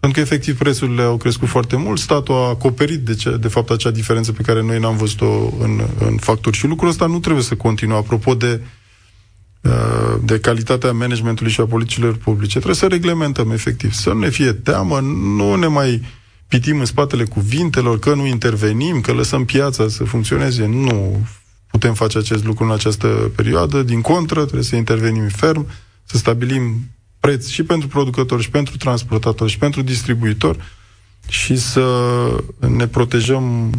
pentru 0.00 0.20
că 0.20 0.20
efectiv 0.20 0.58
prețurile 0.58 1.02
au 1.02 1.16
crescut 1.16 1.48
foarte 1.48 1.76
mult, 1.76 1.98
statul 1.98 2.34
a 2.34 2.48
acoperit 2.48 3.00
de, 3.00 3.14
ce, 3.14 3.36
de 3.36 3.48
fapt 3.48 3.70
acea 3.70 3.90
diferență 3.90 4.32
pe 4.32 4.42
care 4.42 4.62
noi 4.62 4.78
n-am 4.78 4.96
văzut-o 4.96 5.52
în, 5.58 5.80
în 5.98 6.16
facturi 6.16 6.56
și 6.56 6.66
lucrul 6.66 6.88
ăsta 6.88 7.06
nu 7.06 7.18
trebuie 7.18 7.44
să 7.44 7.54
continue. 7.54 7.96
Apropo 7.96 8.34
de 8.34 8.60
uh, 8.62 8.66
de 10.24 10.38
calitatea 10.40 10.92
managementului 10.92 11.52
și 11.52 11.60
a 11.60 11.66
politicilor 11.66 12.16
publice. 12.16 12.52
Trebuie 12.52 12.74
să 12.74 12.86
reglementăm 12.86 13.50
efectiv, 13.50 13.92
să 13.92 14.12
nu 14.12 14.18
ne 14.18 14.28
fie 14.28 14.52
teamă, 14.52 15.00
nu 15.36 15.54
ne 15.54 15.66
mai 15.66 16.02
pitim 16.48 16.78
în 16.78 16.84
spatele 16.84 17.24
cuvintelor, 17.24 17.98
că 17.98 18.14
nu 18.14 18.26
intervenim, 18.26 19.00
că 19.00 19.12
lăsăm 19.12 19.44
piața 19.44 19.88
să 19.88 20.04
funcționeze. 20.04 20.66
Nu 20.66 21.26
putem 21.70 21.94
face 21.94 22.18
acest 22.18 22.44
lucru 22.44 22.64
în 22.64 22.70
această 22.70 23.06
perioadă. 23.36 23.82
Din 23.82 24.00
contră, 24.00 24.40
trebuie 24.40 24.62
să 24.62 24.76
intervenim 24.76 25.28
ferm, 25.28 25.66
să 26.04 26.16
stabilim 26.16 26.90
preț 27.20 27.48
și 27.48 27.62
pentru 27.62 27.88
producători, 27.88 28.42
și 28.42 28.50
pentru 28.50 28.76
transportatori, 28.76 29.50
și 29.50 29.58
pentru 29.58 29.82
distribuitori 29.82 30.58
și 31.28 31.56
să 31.56 31.84
ne 32.58 32.86
protejăm 32.86 33.68
uh, 33.68 33.74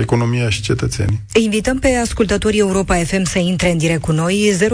economia 0.00 0.50
și 0.50 0.60
cetățenii. 0.62 1.20
Invităm 1.34 1.78
pe 1.78 1.94
ascultătorii 1.94 2.58
Europa 2.58 2.94
FM 2.94 3.24
să 3.24 3.38
intre 3.38 3.70
în 3.70 3.78
direct 3.78 4.00
cu 4.00 4.12
noi. 4.12 4.52
0372069599 4.56 4.68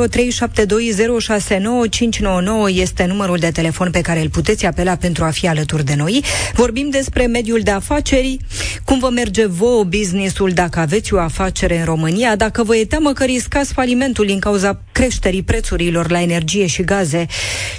este 2.68 3.05
numărul 3.05 3.38
de 3.38 3.51
telefon 3.51 3.90
pe 3.90 4.01
care 4.01 4.21
îl 4.21 4.29
puteți 4.29 4.66
apela 4.66 4.97
pentru 4.97 5.25
a 5.25 5.31
fi 5.31 5.49
alături 5.49 5.85
de 5.85 5.95
noi. 5.95 6.25
Vorbim 6.55 6.90
despre 6.90 7.27
mediul 7.27 7.61
de 7.61 7.71
afaceri, 7.71 8.37
cum 8.85 8.99
vă 8.99 9.11
merge 9.11 9.47
vouă 9.47 9.85
businessul 9.85 10.51
dacă 10.51 10.79
aveți 10.79 11.14
o 11.14 11.18
afacere 11.18 11.79
în 11.79 11.85
România, 11.85 12.37
dacă 12.37 12.62
vă 12.62 12.77
e 12.77 12.85
teamă 12.85 13.12
că 13.12 13.25
riscați 13.25 13.73
falimentul 13.73 14.27
din 14.27 14.38
cauza 14.38 14.81
creșterii 14.92 15.42
prețurilor 15.42 16.11
la 16.11 16.21
energie 16.21 16.66
și 16.66 16.83
gaze 16.83 17.27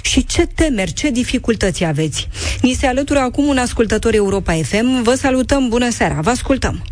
și 0.02 0.26
ce 0.26 0.46
temeri, 0.54 0.92
ce 0.92 1.10
dificultăți 1.10 1.84
aveți. 1.84 2.28
Ni 2.62 2.72
se 2.72 2.86
alătură 2.86 3.18
acum 3.18 3.46
un 3.46 3.58
ascultător 3.58 4.14
Europa 4.14 4.52
FM. 4.52 5.02
Vă 5.02 5.14
salutăm, 5.14 5.68
bună 5.68 5.90
seara, 5.90 6.20
vă 6.20 6.30
ascultăm. 6.30 6.84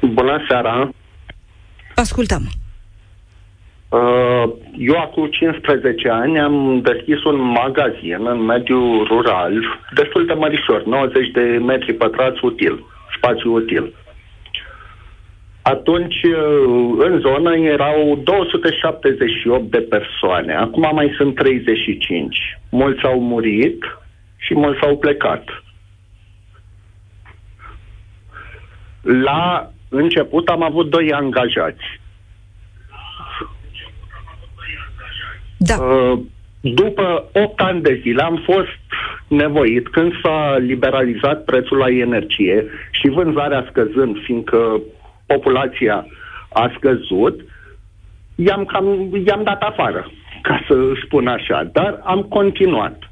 Bună 0.00 0.44
seara! 0.48 0.90
Ascultăm! 1.94 2.42
Uh, 3.88 4.44
eu 4.78 4.98
acum 4.98 5.26
15 5.26 6.08
ani 6.08 6.40
am 6.40 6.80
deschis 6.80 7.24
un 7.24 7.40
magazin 7.40 8.26
în 8.26 8.40
mediul 8.40 9.06
rural, 9.06 9.78
destul 9.94 10.26
de 10.26 10.32
mărișor, 10.32 10.84
90 10.84 11.30
de 11.30 11.40
metri 11.40 11.94
pătrați 11.94 12.44
util, 12.44 12.84
spațiu 13.16 13.52
util. 13.52 13.94
Atunci, 15.62 16.22
uh, 16.22 16.94
în 16.98 17.20
zonă 17.20 17.56
erau 17.56 18.20
278 18.24 19.70
de 19.70 19.78
persoane, 19.78 20.54
acum 20.54 20.90
mai 20.92 21.14
sunt 21.16 21.34
35. 21.34 22.36
Mulți 22.70 23.04
au 23.04 23.20
murit 23.20 23.84
și 24.36 24.54
mulți 24.54 24.80
au 24.80 24.96
plecat. 24.96 25.44
La 29.02 29.70
început 29.90 30.48
am 30.48 30.62
avut 30.62 30.90
doi 30.90 31.12
angajați. 31.12 32.00
Da. 35.56 35.76
Uh, 35.76 36.18
după 36.60 37.28
8 37.32 37.60
ani 37.60 37.82
de 37.82 37.98
zile 38.02 38.22
am 38.22 38.42
fost 38.44 38.80
nevoit, 39.28 39.88
când 39.88 40.12
s-a 40.22 40.56
liberalizat 40.58 41.44
prețul 41.44 41.76
la 41.76 41.88
energie 41.88 42.64
și 42.90 43.08
vânzarea 43.08 43.66
scăzând, 43.68 44.16
fiindcă 44.24 44.80
populația 45.26 46.06
a 46.52 46.72
scăzut, 46.76 47.40
i-am, 48.34 48.64
cam, 48.64 49.10
i-am 49.26 49.42
dat 49.42 49.62
afară, 49.62 50.10
ca 50.42 50.64
să 50.66 50.74
spun 51.04 51.26
așa, 51.26 51.68
dar 51.72 52.00
am 52.04 52.22
continuat. 52.22 53.09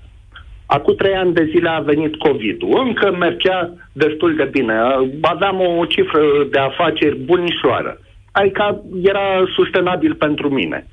Acum 0.70 0.94
trei 0.94 1.14
ani 1.14 1.32
de 1.32 1.44
zile 1.44 1.68
a 1.68 1.78
venit 1.80 2.16
COVID-ul. 2.16 2.80
Încă 2.86 3.10
mergea 3.10 3.70
destul 3.92 4.34
de 4.36 4.44
bine. 4.44 4.72
Aveam 5.20 5.60
o 5.60 5.84
cifră 5.84 6.20
de 6.50 6.58
afaceri 6.58 7.16
bunișoară. 7.16 8.00
Adică 8.32 8.82
era 9.02 9.44
sustenabil 9.54 10.14
pentru 10.14 10.48
mine. 10.48 10.86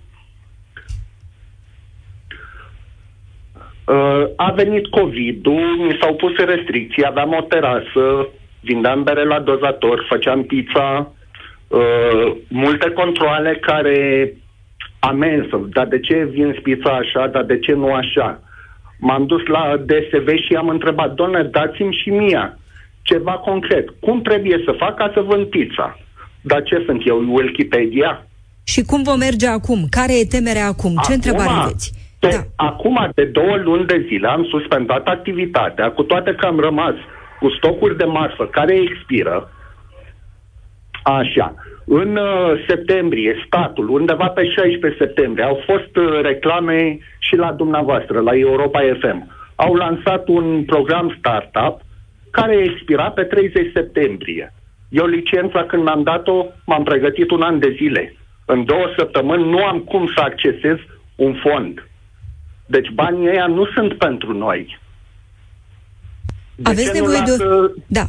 Uh, 3.85 4.23
a 4.35 4.51
venit 4.51 4.88
COVID-ul, 4.88 5.75
mi 5.77 5.97
s-au 6.01 6.15
pus 6.15 6.35
restricții, 6.35 7.05
aveam 7.05 7.33
o 7.33 7.41
terasă, 7.41 8.27
vindeam 8.61 9.03
bere 9.03 9.23
la 9.23 9.39
dozator, 9.39 10.05
făceam 10.09 10.43
pizza, 10.43 11.13
uh, 11.67 12.35
multe 12.49 12.89
controle 12.91 13.57
care 13.61 14.33
amensă, 14.99 15.69
dar 15.73 15.88
de 15.88 15.99
ce 15.99 16.23
vin 16.23 16.59
pizza 16.63 16.91
așa, 16.91 17.27
dar 17.27 17.43
de 17.43 17.59
ce 17.59 17.73
nu 17.73 17.93
așa? 17.93 18.39
M-am 18.99 19.25
dus 19.25 19.45
la 19.45 19.77
DSV 19.86 20.27
și 20.47 20.55
am 20.58 20.69
întrebat, 20.69 21.13
doamne, 21.13 21.43
dați-mi 21.43 21.97
și 22.03 22.10
mie 22.10 22.58
ceva 23.01 23.31
concret. 23.31 23.89
Cum 23.99 24.21
trebuie 24.21 24.62
să 24.65 24.75
fac 24.77 24.95
ca 24.95 25.12
să 25.13 25.21
vând 25.21 25.45
pizza? 25.45 25.99
Dar 26.41 26.63
ce 26.63 26.84
sunt 26.86 27.01
eu, 27.05 27.17
Wikipedia? 27.34 28.27
Și 28.63 28.81
cum 28.81 29.03
vom 29.03 29.17
merge 29.17 29.47
acum? 29.47 29.88
Care 29.89 30.19
e 30.19 30.25
temerea 30.25 30.67
acum? 30.67 30.91
Ce 30.91 30.99
acum, 30.99 31.13
întrebare 31.13 31.49
aveți? 31.49 31.93
Pe, 32.19 32.27
da. 32.27 32.65
Acum, 32.65 33.12
de 33.13 33.23
două 33.23 33.55
luni 33.55 33.86
de 33.86 34.05
zile, 34.08 34.27
am 34.27 34.47
suspendat 34.49 35.08
activitatea, 35.08 35.91
cu 35.91 36.03
toate 36.03 36.36
că 36.36 36.45
am 36.45 36.60
rămas 36.60 36.93
cu 37.39 37.49
stocuri 37.58 37.97
de 37.97 38.03
marfă 38.03 38.45
care 38.45 38.75
expiră. 38.75 39.49
Așa. 41.03 41.55
În 41.88 42.15
uh, 42.15 42.63
septembrie, 42.67 43.43
statul, 43.45 43.89
undeva 43.89 44.28
pe 44.28 44.43
16 44.45 45.04
septembrie, 45.04 45.45
au 45.45 45.62
fost 45.65 45.95
uh, 45.95 46.21
reclame 46.21 46.98
și 47.19 47.36
la 47.36 47.52
dumneavoastră, 47.52 48.19
la 48.19 48.36
Europa 48.36 48.80
FM. 49.02 49.32
Au 49.56 49.74
lansat 49.74 50.28
un 50.28 50.63
program 50.63 51.15
startup 51.17 51.82
care 52.32 52.56
expira 52.56 53.10
pe 53.10 53.24
30 53.24 53.71
septembrie. 53.74 54.54
Eu 54.89 55.06
licența 55.06 55.63
când 55.63 55.84
mi-am 55.84 56.04
dat-o, 56.04 56.45
m-am 56.65 56.84
pregătit 56.84 57.32
un 57.32 57.41
an 57.41 57.60
de 57.60 57.74
zile. 57.78 58.15
În 58.45 58.65
două 58.65 58.86
săptămâni 58.98 59.50
nu 59.50 59.63
am 59.63 59.80
cum 59.80 60.12
să 60.15 60.21
accesez 60.21 60.78
un 61.15 61.34
fond. 61.34 61.88
Deci 62.65 62.89
banii 62.89 63.28
ăia 63.30 63.48
nu 63.48 63.65
sunt 63.65 63.93
pentru 63.93 64.34
noi. 64.34 64.80
De 66.56 66.69
Aveți 66.69 66.93
nevoie 66.93 67.19
lasă, 67.19 67.38
de 67.38 67.43
o... 67.43 67.67
Da. 67.88 68.04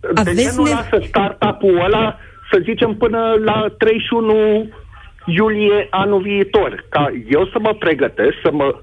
De 0.00 0.20
Aveți 0.20 0.42
ce 0.42 0.52
nu 0.56 0.64
nevo- 0.64 0.70
lasă 0.72 0.98
startup-ul 1.06 1.80
ăla 1.84 2.18
să 2.50 2.60
zicem, 2.62 2.94
până 2.94 3.34
la 3.44 3.66
31 3.78 4.68
iulie 5.26 5.86
anul 5.90 6.20
viitor, 6.20 6.84
ca 6.88 7.12
eu 7.28 7.46
să 7.46 7.58
mă 7.58 7.74
pregătesc, 7.78 8.34
să, 8.42 8.50
mă, 8.52 8.74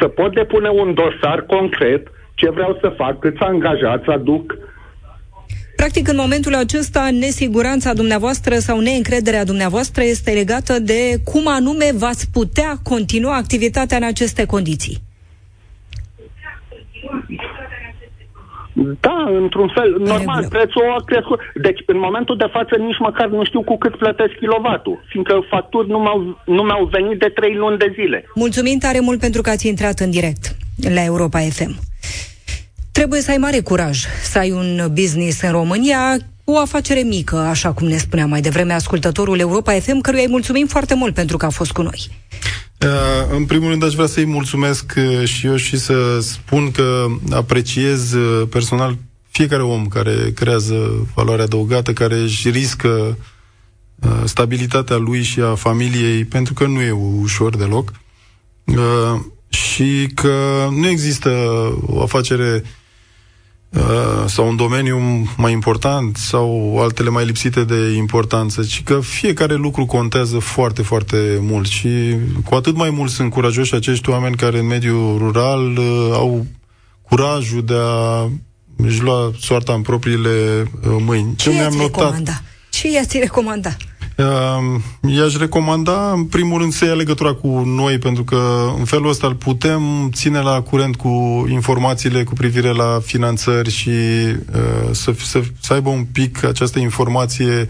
să 0.00 0.08
pot 0.08 0.34
depune 0.34 0.68
un 0.68 0.94
dosar 0.94 1.40
concret, 1.46 2.06
ce 2.34 2.50
vreau 2.50 2.78
să 2.80 2.94
fac, 2.96 3.18
câți 3.18 3.38
angajați 3.38 4.08
aduc. 4.08 4.56
Practic, 5.76 6.08
în 6.08 6.16
momentul 6.16 6.54
acesta, 6.54 7.08
nesiguranța 7.10 7.92
dumneavoastră 7.92 8.54
sau 8.54 8.80
neîncrederea 8.80 9.44
dumneavoastră 9.44 10.02
este 10.02 10.30
legată 10.30 10.78
de 10.78 11.16
cum 11.24 11.42
anume 11.46 11.90
v-ați 11.94 12.30
putea 12.32 12.74
continua 12.82 13.36
activitatea 13.36 13.96
în 13.96 14.02
aceste 14.02 14.46
condiții. 14.46 14.98
Da, 19.00 19.18
într-un 19.42 19.68
fel. 19.76 19.96
Normal, 19.98 20.46
prețul 20.48 20.82
a 20.98 21.02
crescut. 21.04 21.40
Deci, 21.54 21.80
în 21.86 21.98
momentul 21.98 22.36
de 22.36 22.48
față, 22.52 22.76
nici 22.76 22.98
măcar 22.98 23.28
nu 23.28 23.44
știu 23.44 23.62
cu 23.62 23.78
cât 23.78 23.96
plătesc 23.96 24.32
kilovatul, 24.38 25.04
fiindcă 25.08 25.34
facturi 25.50 25.88
nu 25.88 25.98
mi-au, 25.98 26.18
nu 26.44 26.62
mi-au 26.62 26.84
venit 26.84 27.18
de 27.18 27.28
trei 27.34 27.54
luni 27.54 27.78
de 27.78 27.92
zile. 27.94 28.24
Mulțumim 28.34 28.78
tare 28.78 29.00
mult 29.00 29.20
pentru 29.20 29.40
că 29.42 29.50
ați 29.50 29.68
intrat 29.68 29.98
în 29.98 30.10
direct 30.10 30.56
la 30.94 31.04
Europa 31.04 31.38
FM. 31.38 31.72
Trebuie 32.92 33.20
să 33.20 33.30
ai 33.30 33.36
mare 33.36 33.60
curaj 33.60 33.98
să 34.22 34.38
ai 34.38 34.50
un 34.50 34.86
business 34.92 35.42
în 35.42 35.50
România, 35.50 36.16
o 36.44 36.58
afacere 36.58 37.00
mică, 37.00 37.36
așa 37.36 37.72
cum 37.72 37.86
ne 37.86 37.96
spunea 37.96 38.26
mai 38.26 38.40
devreme 38.40 38.72
ascultătorul 38.72 39.38
Europa 39.38 39.72
FM, 39.72 40.00
căruia 40.00 40.22
îi 40.22 40.30
mulțumim 40.30 40.66
foarte 40.66 40.94
mult 40.94 41.14
pentru 41.14 41.36
că 41.36 41.46
a 41.46 41.50
fost 41.50 41.72
cu 41.72 41.82
noi. 41.82 42.08
Uh, 42.82 42.88
în 43.30 43.44
primul 43.44 43.68
rând 43.68 43.84
aș 43.84 43.94
vrea 43.94 44.06
să-i 44.06 44.24
mulțumesc 44.24 44.94
uh, 44.96 45.28
și 45.28 45.46
eu 45.46 45.56
și 45.56 45.78
să 45.78 46.20
spun 46.20 46.70
că 46.70 47.06
apreciez 47.30 48.12
uh, 48.12 48.48
personal 48.50 48.98
fiecare 49.30 49.62
om 49.62 49.86
care 49.86 50.32
creează 50.34 51.08
valoare 51.14 51.42
adăugată, 51.42 51.92
care 51.92 52.14
își 52.14 52.48
riscă 52.48 53.18
stabilitatea 54.24 54.96
lui 54.96 55.22
și 55.22 55.40
a 55.40 55.54
familiei, 55.54 56.24
pentru 56.24 56.54
că 56.54 56.66
nu 56.66 56.80
e 56.80 56.90
ușor 57.20 57.56
deloc. 57.56 57.92
Și 59.48 60.08
că 60.14 60.68
nu 60.70 60.88
există 60.88 61.30
o 61.86 62.02
afacere 62.02 62.62
Uh, 62.64 62.81
sau 64.26 64.48
un 64.48 64.56
domeniu 64.56 65.26
mai 65.36 65.52
important 65.52 66.16
sau 66.16 66.76
altele 66.80 67.08
mai 67.10 67.24
lipsite 67.24 67.64
de 67.64 67.92
importanță, 67.96 68.62
ci 68.62 68.82
că 68.82 69.00
fiecare 69.00 69.54
lucru 69.54 69.86
contează 69.86 70.38
foarte, 70.38 70.82
foarte 70.82 71.38
mult 71.40 71.66
și 71.66 72.16
cu 72.44 72.54
atât 72.54 72.76
mai 72.76 72.90
mult 72.90 73.10
sunt 73.10 73.30
curajoși 73.30 73.74
acești 73.74 74.10
oameni 74.10 74.36
care 74.36 74.58
în 74.58 74.66
mediul 74.66 75.18
rural 75.18 75.76
uh, 75.76 76.10
au 76.12 76.46
curajul 77.02 77.64
de 77.64 77.76
a 77.76 78.28
își 78.76 79.00
lua 79.00 79.30
soarta 79.40 79.72
în 79.72 79.82
propriile 79.82 80.62
uh, 80.62 80.96
mâini. 80.98 81.36
Ce, 81.36 81.50
Ce 81.50 81.56
i-ați 81.56 81.76
notat... 81.76 82.00
recomanda? 82.00 82.42
Ce 82.70 82.90
i-ați 82.90 83.18
recomanda? 83.18 83.76
I-aș 85.08 85.36
recomanda, 85.36 86.12
în 86.12 86.24
primul 86.24 86.58
rând, 86.60 86.72
să 86.72 86.84
ia 86.84 86.92
legătura 86.92 87.32
cu 87.34 87.62
noi, 87.66 87.98
pentru 87.98 88.24
că 88.24 88.72
în 88.78 88.84
felul 88.84 89.08
ăsta 89.08 89.26
îl 89.26 89.34
putem 89.34 90.10
ține 90.12 90.40
la 90.40 90.60
curent 90.60 90.96
cu 90.96 91.46
informațiile 91.50 92.24
cu 92.24 92.34
privire 92.34 92.72
la 92.72 93.00
finanțări 93.04 93.70
și 93.70 93.88
uh, 93.88 94.88
să, 94.90 95.14
să, 95.18 95.40
să 95.60 95.72
aibă 95.72 95.88
un 95.88 96.04
pic 96.04 96.44
această 96.44 96.78
informație 96.78 97.68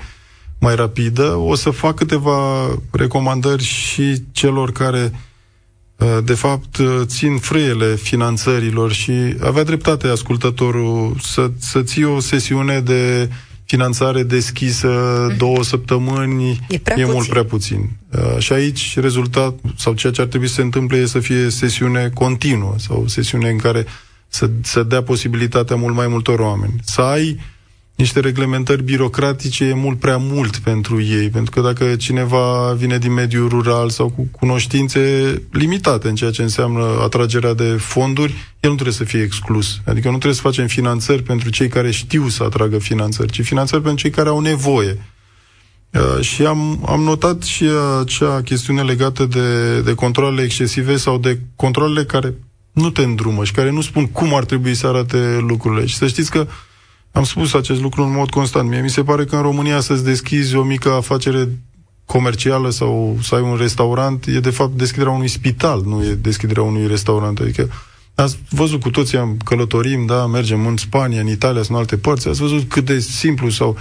mai 0.59 0.75
rapidă. 0.75 1.35
O 1.35 1.55
să 1.55 1.71
fac 1.71 1.95
câteva 1.95 2.69
recomandări 2.91 3.63
și 3.63 4.23
celor 4.33 4.73
care 4.73 5.13
uh, 5.97 6.19
de 6.25 6.35
fapt 6.35 6.77
țin 7.03 7.39
frâiele 7.39 7.95
finanțărilor 7.95 8.93
și 8.93 9.13
avea 9.41 9.63
dreptate 9.65 10.07
ascultătorul 10.07 11.17
să, 11.21 11.51
să 11.59 11.83
ții 11.83 12.05
o 12.05 12.21
sesiune 12.21 12.81
de 12.81 13.31
finanțare 13.73 14.23
deschisă 14.23 14.89
mm. 15.29 15.37
două 15.37 15.63
săptămâni 15.63 16.61
e, 16.69 16.79
prea 16.79 16.97
e 16.97 17.01
puțin. 17.01 17.13
mult 17.15 17.29
prea 17.29 17.45
puțin. 17.45 17.91
Uh, 18.11 18.39
și 18.39 18.53
aici 18.53 18.99
rezultat, 18.99 19.55
sau 19.77 19.93
ceea 19.95 20.13
ce 20.13 20.21
ar 20.21 20.27
trebui 20.27 20.49
să 20.49 20.55
se 20.55 20.63
întâmple 20.63 20.97
e 20.97 21.07
să 21.07 21.19
fie 21.19 21.49
sesiune 21.49 22.11
continuă 22.15 22.75
sau 22.79 23.05
sesiune 23.07 23.49
în 23.49 23.57
care 23.57 23.87
să, 24.29 24.51
să 24.63 24.83
dea 24.83 25.03
posibilitatea 25.03 25.77
mult 25.77 25.95
mai 25.95 26.07
multor 26.09 26.39
oameni. 26.39 26.75
Să 26.85 27.01
ai 27.01 27.41
niște 28.03 28.21
reglementări 28.21 28.83
birocratice 28.83 29.65
e 29.65 29.75
mult 29.75 29.99
prea 29.99 30.17
mult 30.17 30.57
pentru 30.57 31.03
ei, 31.03 31.29
pentru 31.29 31.51
că 31.51 31.61
dacă 31.61 31.97
cineva 31.97 32.73
vine 32.73 32.99
din 32.99 33.13
mediul 33.13 33.49
rural 33.49 33.91
sau 33.91 34.09
cu 34.09 34.29
cunoștințe 34.31 35.01
limitate 35.51 36.09
în 36.09 36.15
ceea 36.15 36.31
ce 36.31 36.43
înseamnă 36.43 36.85
atragerea 37.03 37.55
de 37.55 37.65
fonduri, 37.65 38.33
el 38.61 38.69
nu 38.71 38.75
trebuie 38.75 38.95
să 38.95 39.05
fie 39.05 39.23
exclus. 39.23 39.81
Adică 39.85 40.07
nu 40.07 40.13
trebuie 40.13 40.35
să 40.35 40.41
facem 40.41 40.67
finanțări 40.67 41.23
pentru 41.23 41.51
cei 41.51 41.69
care 41.69 41.91
știu 41.91 42.29
să 42.29 42.43
atragă 42.43 42.79
finanțări, 42.79 43.33
ci 43.33 43.43
finanțări 43.45 43.83
pentru 43.83 44.01
cei 44.01 44.11
care 44.11 44.29
au 44.29 44.41
nevoie. 44.41 45.07
Uh, 45.91 46.21
și 46.25 46.47
am, 46.47 46.85
am 46.89 47.03
notat 47.03 47.43
și 47.43 47.65
acea 48.01 48.43
chestiune 48.43 48.83
legată 48.83 49.25
de, 49.25 49.81
de 49.81 49.95
controlele 49.95 50.43
excesive 50.43 50.97
sau 50.97 51.19
de 51.19 51.39
controlele 51.57 52.05
care 52.05 52.35
nu 52.73 52.91
te 52.91 53.03
îndrumă 53.03 53.45
și 53.45 53.53
care 53.53 53.71
nu 53.71 53.81
spun 53.81 54.07
cum 54.07 54.35
ar 54.35 54.45
trebui 54.45 54.75
să 54.75 54.87
arate 54.87 55.39
lucrurile. 55.49 55.87
Și 55.87 55.95
să 55.97 56.07
știți 56.07 56.31
că 56.31 56.39
uh, 56.39 56.53
am 57.13 57.25
spus 57.25 57.55
acest 57.55 57.81
lucru 57.81 58.03
în 58.03 58.13
mod 58.13 58.31
constant. 58.31 58.69
Mie 58.69 58.81
mi 58.81 58.91
se 58.91 59.03
pare 59.03 59.25
că 59.25 59.37
în 59.37 59.43
România 59.43 59.81
să-ți 59.81 60.05
deschizi 60.05 60.57
o 60.57 60.63
mică 60.63 60.91
afacere 60.91 61.49
comercială 62.05 62.71
sau 62.71 63.19
să 63.23 63.35
ai 63.35 63.41
un 63.41 63.57
restaurant, 63.57 64.27
e 64.27 64.41
de 64.41 64.51
fapt 64.51 64.77
deschiderea 64.77 65.13
unui 65.13 65.29
spital, 65.29 65.83
nu 65.87 66.05
e 66.05 66.15
deschiderea 66.15 66.63
unui 66.63 66.87
restaurant. 66.87 67.39
Adică 67.39 67.69
ați 68.15 68.39
văzut 68.49 68.81
cu 68.81 68.91
toții, 68.91 69.19
am 69.19 69.37
călătorim, 69.45 70.07
da, 70.07 70.27
mergem 70.27 70.67
în 70.67 70.77
Spania, 70.77 71.21
în 71.21 71.29
Italia 71.29 71.63
sau 71.63 71.75
în 71.75 71.81
alte 71.81 71.97
părți, 71.97 72.29
ați 72.29 72.41
văzut 72.41 72.69
cât 72.69 72.85
de 72.85 72.99
simplu 72.99 73.51
sau 73.51 73.77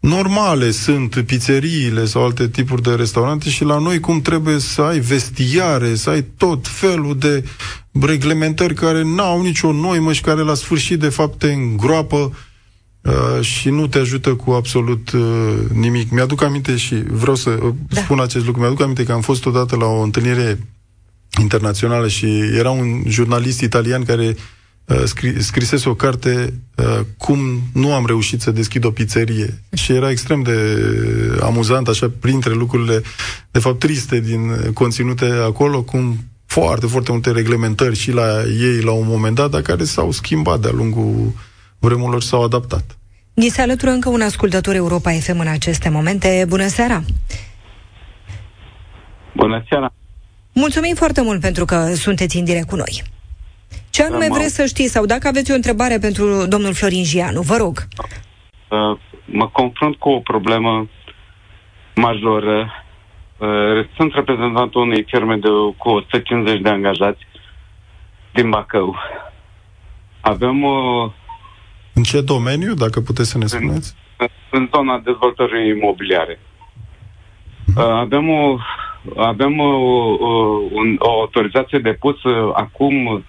normale 0.00 0.70
sunt 0.70 1.22
pizzeriile 1.26 2.04
sau 2.04 2.24
alte 2.24 2.48
tipuri 2.48 2.82
de 2.82 2.94
restaurante 2.94 3.50
și 3.50 3.64
la 3.64 3.78
noi 3.78 4.00
cum 4.00 4.20
trebuie 4.20 4.58
să 4.58 4.82
ai 4.82 4.98
vestiare, 4.98 5.94
să 5.94 6.10
ai 6.10 6.22
tot 6.36 6.68
felul 6.68 7.18
de 7.18 7.44
reglementări 8.00 8.74
care 8.74 9.02
n-au 9.02 9.42
nicio 9.42 9.72
noimă 9.72 10.12
și 10.12 10.20
care 10.20 10.40
la 10.40 10.54
sfârșit 10.54 10.98
de 10.98 11.08
fapt 11.08 11.38
te 11.38 11.52
îngroapă 11.52 12.32
Uh, 13.04 13.40
și 13.40 13.68
nu 13.68 13.86
te 13.86 13.98
ajută 13.98 14.34
cu 14.34 14.50
absolut 14.50 15.10
uh, 15.10 15.54
nimic. 15.72 16.10
Mi-aduc 16.10 16.42
aminte 16.42 16.76
și 16.76 16.94
vreau 16.94 17.34
să 17.34 17.50
uh, 17.50 17.74
da. 17.88 18.00
spun 18.00 18.20
acest 18.20 18.44
lucru. 18.44 18.60
Mi-aduc 18.60 18.80
aminte 18.80 19.04
că 19.04 19.12
am 19.12 19.20
fost 19.20 19.46
odată 19.46 19.76
la 19.76 19.84
o 19.84 20.00
întâlnire 20.00 20.58
internațională 21.40 22.08
și 22.08 22.26
era 22.56 22.70
un 22.70 23.02
jurnalist 23.06 23.60
italian 23.60 24.04
care 24.04 24.36
uh, 24.84 25.02
scri, 25.04 25.42
scrisese 25.42 25.88
o 25.88 25.94
carte 25.94 26.54
uh, 26.74 27.00
cum 27.16 27.60
nu 27.72 27.94
am 27.94 28.06
reușit 28.06 28.40
să 28.40 28.50
deschid 28.50 28.84
o 28.84 28.90
pizzerie. 28.90 29.62
Și 29.72 29.92
era 29.92 30.10
extrem 30.10 30.42
de 30.42 30.78
amuzant, 31.40 31.88
așa, 31.88 32.10
printre 32.20 32.52
lucrurile, 32.52 33.02
de 33.50 33.58
fapt, 33.58 33.78
triste 33.78 34.20
din 34.20 34.70
conținute 34.72 35.24
acolo, 35.24 35.82
cum 35.82 36.18
foarte, 36.46 36.86
foarte 36.86 37.12
multe 37.12 37.30
reglementări 37.30 37.96
și 37.96 38.10
la 38.10 38.42
ei 38.42 38.80
la 38.80 38.92
un 38.92 39.06
moment 39.08 39.34
dat, 39.34 39.50
dar 39.50 39.60
care 39.60 39.84
s-au 39.84 40.10
schimbat 40.10 40.60
de-a 40.60 40.72
lungul 40.72 41.32
vremurilor 41.84 42.22
s-au 42.22 42.42
adaptat. 42.42 42.84
Ni 43.34 43.48
se 43.48 43.62
alătură 43.62 43.90
încă 43.90 44.08
un 44.08 44.20
ascultător 44.20 44.74
Europa 44.74 45.10
FM 45.10 45.38
în 45.38 45.48
aceste 45.48 45.88
momente. 45.88 46.44
Bună 46.48 46.66
seara! 46.66 47.02
Bună 49.32 49.64
seara! 49.68 49.92
Mulțumim 50.52 50.94
foarte 50.94 51.22
mult 51.22 51.40
pentru 51.40 51.64
că 51.64 51.94
sunteți 51.94 52.36
în 52.36 52.44
direct 52.44 52.68
cu 52.68 52.76
noi. 52.76 53.02
Ce 53.90 54.02
anume 54.02 54.28
vreți 54.30 54.54
să 54.54 54.64
știți 54.66 54.92
sau 54.92 55.04
dacă 55.06 55.28
aveți 55.28 55.52
o 55.52 55.54
întrebare 55.54 55.98
pentru 55.98 56.46
domnul 56.46 56.74
Florin 56.74 57.04
Gianu, 57.04 57.40
vă 57.40 57.56
rog. 57.56 57.76
Uh, 57.78 58.98
mă 59.24 59.48
confrunt 59.48 59.96
cu 59.96 60.08
o 60.08 60.18
problemă 60.18 60.88
majoră. 61.94 62.72
Uh, 63.38 63.86
sunt 63.96 64.12
reprezentantul 64.14 64.80
unei 64.80 65.04
firme 65.06 65.36
de, 65.36 65.48
cu 65.76 65.88
150 65.88 66.60
de 66.60 66.68
angajați 66.68 67.20
din 68.32 68.50
Bacău. 68.50 68.96
Avem 70.20 70.64
o 70.64 71.10
în 71.94 72.02
ce 72.02 72.20
domeniu, 72.20 72.74
dacă 72.74 73.00
puteți 73.00 73.30
să 73.30 73.38
ne 73.38 73.46
spuneți? 73.46 73.94
În, 74.16 74.26
în 74.50 74.68
zona 74.74 74.98
dezvoltării 74.98 75.68
imobiliare. 75.68 76.38
Uh, 77.76 77.84
avem 77.84 78.28
o, 78.28 78.58
avem 79.16 79.58
o, 79.58 79.64
o, 79.64 80.60
un, 80.72 80.96
o 80.98 81.10
autorizație 81.10 81.78
depusă 81.78 82.50
acum 82.54 83.24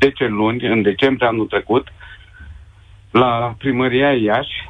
10 0.00 0.26
luni, 0.26 0.66
în 0.66 0.82
decembrie 0.82 1.28
anul 1.28 1.46
trecut, 1.46 1.88
la 3.10 3.54
primăria 3.58 4.12
Iași, 4.12 4.68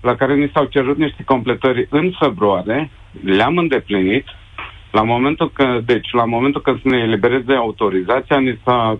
la 0.00 0.14
care 0.14 0.34
ni 0.34 0.50
s-au 0.54 0.64
cerut 0.64 0.96
niște 0.96 1.22
completări 1.24 1.86
în 1.90 2.12
februarie, 2.18 2.90
le-am 3.24 3.58
îndeplinit. 3.58 4.26
La 4.90 5.02
momentul 5.02 5.50
că, 5.50 5.80
deci, 5.84 6.08
la 6.12 6.24
momentul 6.24 6.60
când 6.60 6.82
se 6.82 6.88
ne 6.88 6.98
elibereze 6.98 7.52
autorizația, 7.52 8.38
ni 8.38 8.60
s-a, 8.64 8.98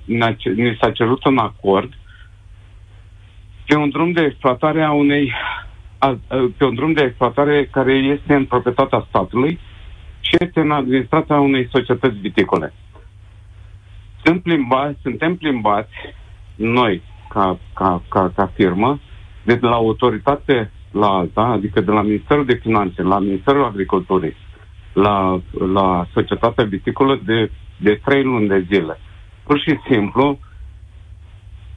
ni 0.55 0.77
s-a 0.81 0.91
cerut 0.91 1.25
un 1.25 1.39
acord 1.39 1.93
pe 3.67 3.77
un 3.77 3.91
drum 3.91 4.13
de 4.13 4.23
exploatare 4.23 4.83
a 4.83 4.93
unei 4.93 5.33
a, 5.99 6.19
pe 6.57 6.65
un 6.65 6.75
drum 6.75 6.93
de 6.93 7.03
exploatare 7.05 7.67
care 7.71 7.93
este 7.93 8.35
în 8.35 8.45
proprietatea 8.45 9.05
statului 9.09 9.59
și 10.21 10.37
este 10.39 10.61
în 10.61 10.71
administrația 10.71 11.41
unei 11.41 11.69
societăți 11.73 12.19
viticole. 12.19 12.73
Sunt 14.25 14.43
plimbați, 14.43 15.01
suntem 15.03 15.37
plimbați 15.37 15.95
noi, 16.55 17.03
ca, 17.29 17.59
ca, 17.75 18.03
ca, 18.09 18.33
ca 18.37 18.51
firmă, 18.55 19.01
de 19.45 19.59
la 19.61 19.75
autoritate 19.75 20.71
la 20.91 21.07
alta, 21.07 21.41
adică 21.43 21.81
de 21.81 21.91
la 21.91 22.03
Ministerul 22.03 22.45
de 22.45 22.55
Finanțe, 22.63 23.03
la 23.03 23.19
Ministerul 23.19 23.65
Agriculturii, 23.65 24.37
la, 24.93 25.41
la 25.73 26.07
societatea 26.13 26.65
viticolă 26.65 27.21
de, 27.25 27.51
de 27.77 28.01
trei 28.05 28.23
luni 28.23 28.49
de 28.49 28.67
zile. 28.73 28.99
Pur 29.45 29.59
și 29.61 29.79
simplu, 29.91 30.39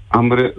am 0.07 0.31
re- 0.31 0.53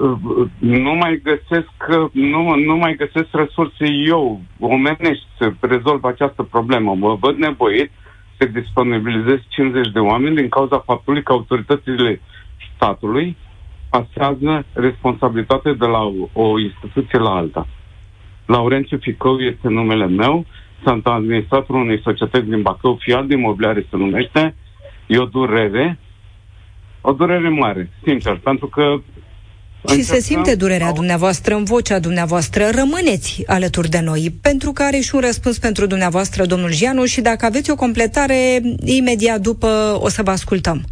nu 0.58 0.94
mai 0.94 1.20
găsesc 1.22 1.70
nu, 2.12 2.54
nu 2.54 2.76
mai 2.76 2.94
găsesc 2.96 3.28
resurse 3.32 3.86
eu 4.06 4.40
omenești 4.58 5.26
să 5.38 5.52
rezolv 5.60 6.04
această 6.04 6.42
problemă. 6.42 6.94
Mă 6.94 7.14
văd 7.14 7.36
nevoit 7.36 7.90
să 8.36 8.46
disponibilizez 8.46 9.38
50 9.48 9.92
de 9.92 9.98
oameni 9.98 10.36
din 10.36 10.48
cauza 10.48 10.78
faptului 10.78 11.22
că 11.22 11.32
autoritățile 11.32 12.20
statului 12.74 13.36
pasează 13.90 14.64
responsabilitate 14.72 15.72
de 15.72 15.86
la 15.86 16.02
o, 16.02 16.42
o 16.42 16.58
instituție 16.58 17.18
la 17.18 17.30
alta. 17.30 17.66
Laurențiu 18.46 18.98
Ficău 18.98 19.38
este 19.38 19.68
numele 19.68 20.06
meu, 20.06 20.44
sunt 20.84 21.06
administratorul 21.06 21.82
unei 21.82 22.00
societăți 22.00 22.46
din 22.48 22.62
Bacău, 22.62 22.96
Fiat 23.00 23.26
de 23.26 23.34
Imobiliare 23.34 23.86
se 23.90 23.96
numește, 23.96 24.54
eu 25.06 25.24
durere, 25.24 25.98
O 27.00 27.12
durere 27.12 27.48
mare, 27.48 27.90
sincer, 28.04 28.36
pentru 28.36 28.66
că 28.66 29.00
și 29.86 30.02
se 30.02 30.20
simte 30.20 30.54
durerea 30.54 30.92
dumneavoastră 30.92 31.54
în 31.54 31.64
vocea 31.64 31.98
dumneavoastră. 31.98 32.70
Rămâneți 32.70 33.42
alături 33.46 33.88
de 33.88 34.00
noi, 34.00 34.34
pentru 34.42 34.72
că 34.72 34.82
are 34.82 34.98
și 35.00 35.14
un 35.14 35.20
răspuns 35.20 35.58
pentru 35.58 35.86
dumneavoastră, 35.86 36.44
domnul 36.44 36.70
Gianu, 36.74 37.04
și 37.04 37.20
dacă 37.20 37.46
aveți 37.46 37.70
o 37.70 37.74
completare, 37.74 38.60
imediat 38.84 39.40
după 39.40 39.98
o 40.00 40.08
să 40.08 40.22
vă 40.22 40.30
ascultăm. 40.30 40.84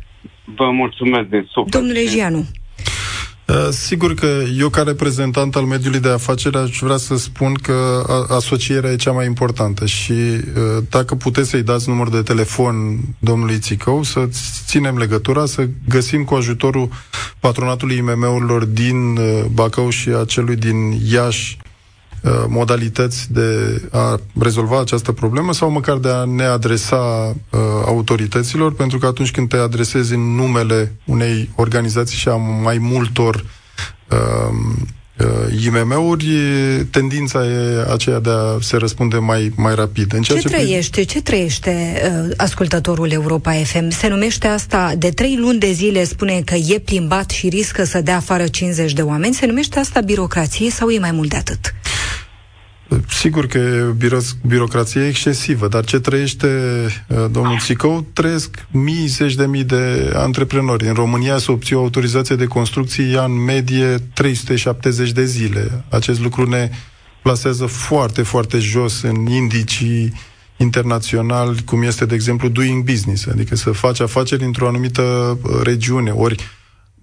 Vă 0.57 0.70
mulțumesc 0.70 1.29
de 1.29 1.44
suflet. 1.49 1.72
Domnule 1.72 2.05
Gianu. 2.05 2.44
Uh, 3.47 3.69
sigur 3.71 4.15
că 4.15 4.43
eu, 4.59 4.69
ca 4.69 4.83
reprezentant 4.83 5.57
al 5.57 5.63
mediului 5.63 6.01
de 6.01 6.09
afaceri, 6.09 6.57
aș 6.57 6.79
vrea 6.79 6.97
să 6.97 7.17
spun 7.17 7.55
că 7.55 8.05
asocierea 8.29 8.91
e 8.91 8.97
cea 8.97 9.13
mai 9.13 9.27
importantă 9.27 9.87
și 9.87 10.13
uh, 10.13 10.83
dacă 10.91 11.15
puteți 11.15 11.49
să-i 11.49 11.63
dați 11.63 11.89
număr 11.89 12.09
de 12.09 12.23
telefon 12.23 12.99
domnului 13.19 13.59
Țicău, 13.59 14.03
să 14.03 14.29
ținem 14.67 14.97
legătura, 14.99 15.47
să 15.47 15.69
găsim 15.89 16.25
cu 16.25 16.35
ajutorul 16.35 16.89
patronatului 17.39 17.97
IMM-urilor 17.97 18.65
din 18.65 19.17
uh, 19.17 19.45
Bacău 19.53 19.89
și 19.89 20.09
a 20.09 20.25
celui 20.25 20.57
din 20.57 21.01
Iași 21.11 21.59
Uh, 21.59 21.73
modalități 22.49 23.33
de 23.33 23.81
a 23.91 24.21
rezolva 24.41 24.81
această 24.81 25.12
problemă 25.12 25.53
sau 25.53 25.71
măcar 25.71 25.97
de 25.97 26.09
a 26.09 26.25
ne 26.25 26.45
adresa 26.45 26.97
uh, 27.51 27.61
autorităților, 27.87 28.75
pentru 28.75 28.99
că 28.99 29.07
atunci 29.07 29.31
când 29.31 29.49
te 29.49 29.57
adresezi 29.57 30.15
în 30.15 30.21
numele 30.21 30.93
unei 31.05 31.51
organizații 31.57 32.17
și 32.17 32.29
a 32.29 32.35
mai 32.37 32.79
multor 32.79 33.45
uh, 34.11 34.19
uh, 35.19 35.65
IMM-uri, 35.65 36.27
tendința 36.91 37.47
e 37.47 37.93
aceea 37.93 38.19
de 38.19 38.31
a 38.31 38.59
se 38.61 38.77
răspunde 38.77 39.17
mai, 39.17 39.53
mai 39.57 39.75
rapid. 39.75 40.12
În 40.15 40.23
ceea 40.23 40.39
ce, 40.39 40.49
ce 40.49 40.55
trăiește, 40.55 41.03
ce 41.03 41.23
trăiește 41.23 42.03
uh, 42.27 42.33
ascultătorul 42.37 43.11
Europa 43.11 43.53
FM? 43.53 43.91
Se 43.91 44.09
numește 44.09 44.47
asta, 44.47 44.95
de 44.99 45.11
trei 45.11 45.37
luni 45.41 45.59
de 45.59 45.73
zile 45.73 46.05
spune 46.05 46.43
că 46.45 46.55
e 46.55 46.79
plimbat 46.79 47.31
și 47.31 47.49
riscă 47.49 47.85
să 47.85 48.01
dea 48.01 48.17
afară 48.17 48.47
50 48.47 48.93
de 48.93 49.03
oameni. 49.03 49.35
Se 49.35 49.47
numește 49.47 49.79
asta 49.79 50.01
birocrație 50.01 50.71
sau 50.71 50.89
e 50.89 50.99
mai 50.99 51.12
mult 51.12 51.29
de 51.29 51.37
atât? 51.37 51.75
Sigur 53.09 53.46
că 53.46 53.59
e 53.59 53.94
biro- 53.96 54.46
birocrație 54.46 55.07
excesivă, 55.07 55.68
dar 55.68 55.85
ce 55.85 55.99
trăiește 56.01 56.46
uh, 57.09 57.25
domnul 57.31 57.59
Țicău, 57.59 58.07
trăiesc 58.12 58.66
mii, 58.70 59.07
zeci 59.07 59.35
de 59.35 59.46
mii 59.46 59.64
de 59.64 60.12
antreprenori. 60.14 60.87
În 60.87 60.94
România 60.94 61.38
să 61.38 61.53
obții 61.53 61.77
o 61.77 61.81
autorizație 61.81 62.37
de 62.37 62.44
construcție 62.44 63.05
ia 63.05 63.25
în 63.25 63.44
medie 63.44 63.99
370 64.14 65.12
de 65.12 65.25
zile. 65.25 65.85
Acest 65.88 66.20
lucru 66.20 66.49
ne 66.49 66.70
plasează 67.22 67.66
foarte, 67.66 68.22
foarte 68.22 68.59
jos 68.59 69.03
în 69.03 69.27
indicii 69.27 70.12
internaționali, 70.57 71.62
cum 71.64 71.83
este, 71.83 72.05
de 72.07 72.14
exemplu, 72.14 72.49
doing 72.49 72.85
business, 72.85 73.27
adică 73.27 73.57
să 73.57 73.70
faci 73.70 74.01
afaceri 74.01 74.44
într-o 74.44 74.68
anumită 74.68 75.03
uh, 75.42 75.61
regiune. 75.62 76.11
Ori 76.11 76.37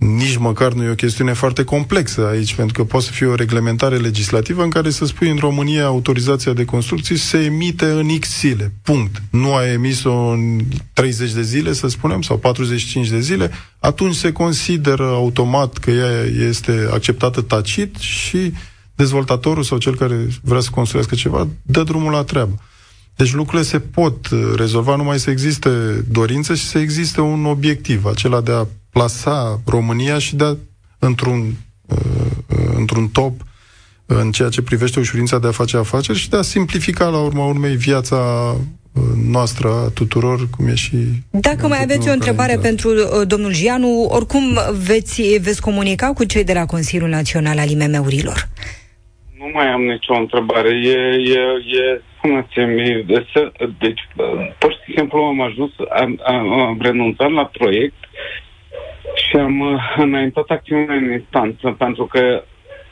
nici 0.03 0.37
măcar 0.37 0.73
nu 0.73 0.83
e 0.83 0.89
o 0.89 0.95
chestiune 0.95 1.33
foarte 1.33 1.63
complexă 1.63 2.27
aici, 2.31 2.55
pentru 2.55 2.73
că 2.73 2.83
poate 2.83 3.05
să 3.05 3.11
fie 3.11 3.25
o 3.25 3.35
reglementare 3.35 3.97
legislativă 3.97 4.63
în 4.63 4.69
care 4.69 4.89
să 4.89 5.05
spui 5.05 5.29
în 5.29 5.37
România 5.37 5.85
autorizația 5.85 6.53
de 6.53 6.65
construcții 6.65 7.17
se 7.17 7.37
emite 7.37 7.85
în 7.85 8.17
X 8.19 8.39
zile. 8.39 8.73
Punct. 8.81 9.21
Nu 9.29 9.53
a 9.53 9.67
emis-o 9.71 10.27
în 10.27 10.59
30 10.93 11.31
de 11.31 11.41
zile, 11.41 11.73
să 11.73 11.87
spunem, 11.87 12.21
sau 12.21 12.37
45 12.37 13.07
de 13.07 13.19
zile, 13.19 13.51
atunci 13.79 14.15
se 14.15 14.31
consideră 14.31 15.03
automat 15.03 15.77
că 15.77 15.91
ea 15.91 16.21
este 16.47 16.87
acceptată 16.91 17.41
tacit 17.41 17.95
și 17.95 18.53
dezvoltatorul 18.95 19.63
sau 19.63 19.77
cel 19.77 19.95
care 19.95 20.27
vrea 20.41 20.59
să 20.59 20.69
construiască 20.71 21.15
ceva 21.15 21.47
dă 21.61 21.83
drumul 21.83 22.11
la 22.11 22.23
treabă. 22.23 22.59
Deci 23.15 23.33
lucrurile 23.33 23.63
se 23.63 23.79
pot 23.79 24.15
rezolva 24.55 24.95
numai 24.95 25.19
să 25.19 25.29
existe 25.29 25.69
dorință 26.09 26.55
și 26.55 26.63
să 26.63 26.77
existe 26.77 27.21
un 27.21 27.45
obiectiv, 27.45 28.05
acela 28.05 28.41
de 28.41 28.51
a 28.51 28.65
plasa 28.89 29.61
România 29.65 30.17
și 30.17 30.35
de 30.35 30.43
a, 30.43 30.55
într-un, 30.99 31.53
uh, 31.87 31.97
uh, 32.47 32.73
într-un 32.75 33.07
top 33.07 33.41
în 34.05 34.31
ceea 34.31 34.49
ce 34.49 34.61
privește 34.61 34.99
ușurința 34.99 35.39
de 35.39 35.47
a 35.47 35.51
face 35.51 35.77
afaceri 35.77 36.17
și 36.17 36.29
de 36.29 36.37
a 36.37 36.41
simplifica 36.41 37.07
la 37.07 37.19
urma 37.19 37.45
urmei 37.45 37.75
viața 37.75 38.15
uh, 38.93 39.03
noastră 39.31 39.67
a 39.67 39.89
tuturor, 39.93 40.49
cum 40.49 40.67
e 40.67 40.75
și... 40.75 40.97
Dacă 41.29 41.67
mai 41.67 41.81
aveți 41.81 42.09
o 42.09 42.11
întrebare 42.11 42.57
pentru 42.61 42.89
uh, 42.89 43.27
domnul 43.27 43.51
Gianu, 43.51 44.07
oricum 44.09 44.59
veți, 44.87 45.21
veți 45.21 45.61
comunica 45.61 46.13
cu 46.13 46.23
cei 46.23 46.43
de 46.43 46.53
la 46.53 46.65
Consiliul 46.65 47.09
Național 47.09 47.57
al 47.57 47.69
IMM-urilor. 47.69 48.49
Nu 49.37 49.49
mai 49.53 49.67
am 49.67 49.81
nicio 49.81 50.13
întrebare. 50.13 50.69
E, 50.69 50.97
e, 51.33 51.41
e 51.81 52.01
spuneți-mi, 52.23 53.03
deci, 53.79 54.07
pur 54.57 54.71
și 54.71 54.93
simplu 54.95 55.19
am 55.19 55.41
ajuns, 55.41 55.71
am, 55.89 56.21
am 56.25 56.77
renunțat 56.81 57.31
la 57.31 57.45
proiect 57.45 57.95
și 59.15 59.35
am 59.35 59.59
uh, 59.59 59.95
înaintat 59.97 60.49
acțiunea 60.49 60.95
în 60.95 61.11
instanță, 61.11 61.75
pentru 61.77 62.05
că 62.05 62.43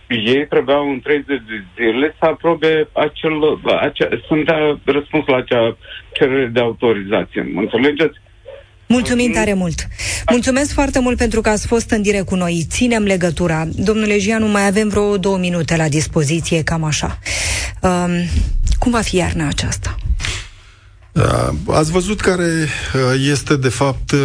ei 0.08 0.48
trebuiau 0.48 0.90
în 0.90 1.00
30 1.00 1.26
de 1.48 1.64
zile 1.76 2.16
să 2.20 2.26
aprobe 2.26 2.88
acel, 2.94 3.60
acea, 3.80 4.08
să-mi 4.28 4.44
dea 4.44 4.80
răspuns 4.86 5.26
la 5.28 5.36
acea 5.36 5.78
cerere 6.12 6.46
de 6.46 6.60
autorizație. 6.60 7.50
Mă 7.54 7.60
înțelegeți? 7.60 8.20
Mulțumim 8.92 9.32
tare 9.32 9.54
mult! 9.54 9.88
Mulțumesc 10.30 10.72
foarte 10.74 11.00
mult 11.00 11.18
pentru 11.18 11.42
că 11.42 11.50
ați 11.50 11.68
fost 11.68 11.90
în 11.90 12.02
direct 12.02 12.26
cu 12.26 12.36
noi. 12.36 12.66
Ținem 12.70 13.04
legătura. 13.04 13.68
Domnule 13.76 14.18
Gianu, 14.18 14.48
mai 14.48 14.68
avem 14.68 14.88
vreo 14.90 15.18
două 15.18 15.38
minute 15.38 15.76
la 15.76 15.88
dispoziție, 15.90 16.64
cam 16.64 16.84
așa. 16.84 17.20
Um, 17.82 18.12
cum 18.80 18.92
va 18.92 19.02
fi 19.02 19.16
iarna 19.16 19.48
aceasta? 19.48 19.96
Uh, 21.12 21.50
ați 21.68 21.92
văzut 21.92 22.22
care 22.22 22.44
uh, 22.44 23.30
este, 23.32 23.56
de 23.56 23.70
fapt, 23.70 24.12
uh, 24.12 24.20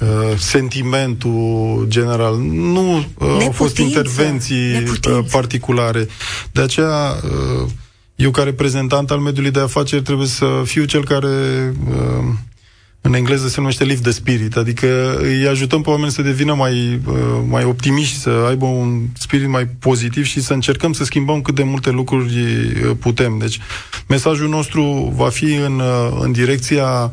Uh, 0.00 0.38
sentimentul 0.38 1.84
general. 1.88 2.36
Nu 2.38 2.96
uh, 2.96 3.28
au 3.40 3.50
fost 3.50 3.76
intervenții 3.76 4.72
uh, 4.72 4.78
Neputință. 4.78 5.26
particulare. 5.30 6.06
De 6.52 6.60
aceea, 6.60 7.16
uh, 7.24 7.68
eu 8.16 8.30
ca 8.30 8.42
reprezentant 8.42 9.10
al 9.10 9.18
mediului 9.18 9.50
de 9.50 9.60
afaceri 9.60 10.02
trebuie 10.02 10.26
să 10.26 10.46
fiu 10.64 10.84
cel 10.84 11.04
care 11.04 11.74
uh, 11.88 12.24
în 13.06 13.14
engleză 13.14 13.48
se 13.48 13.60
numește 13.60 13.84
lift 13.84 14.02
de 14.02 14.10
spirit, 14.10 14.56
adică 14.56 15.16
îi 15.18 15.46
ajutăm 15.46 15.82
pe 15.82 15.90
oameni 15.90 16.10
să 16.10 16.22
devină 16.22 16.54
mai, 16.54 17.00
uh, 17.06 17.14
mai 17.48 17.64
optimiști, 17.64 18.18
să 18.18 18.30
aibă 18.48 18.64
un 18.64 19.02
spirit 19.18 19.48
mai 19.48 19.66
pozitiv 19.66 20.24
și 20.24 20.40
să 20.40 20.52
încercăm 20.52 20.92
să 20.92 21.04
schimbăm 21.04 21.42
cât 21.42 21.54
de 21.54 21.62
multe 21.62 21.90
lucruri 21.90 22.34
uh, 22.34 22.90
putem. 23.00 23.38
Deci 23.38 23.58
mesajul 24.08 24.48
nostru 24.48 25.12
va 25.16 25.28
fi 25.28 25.54
în, 25.54 25.78
uh, 25.78 26.18
în 26.20 26.32
direcția 26.32 27.12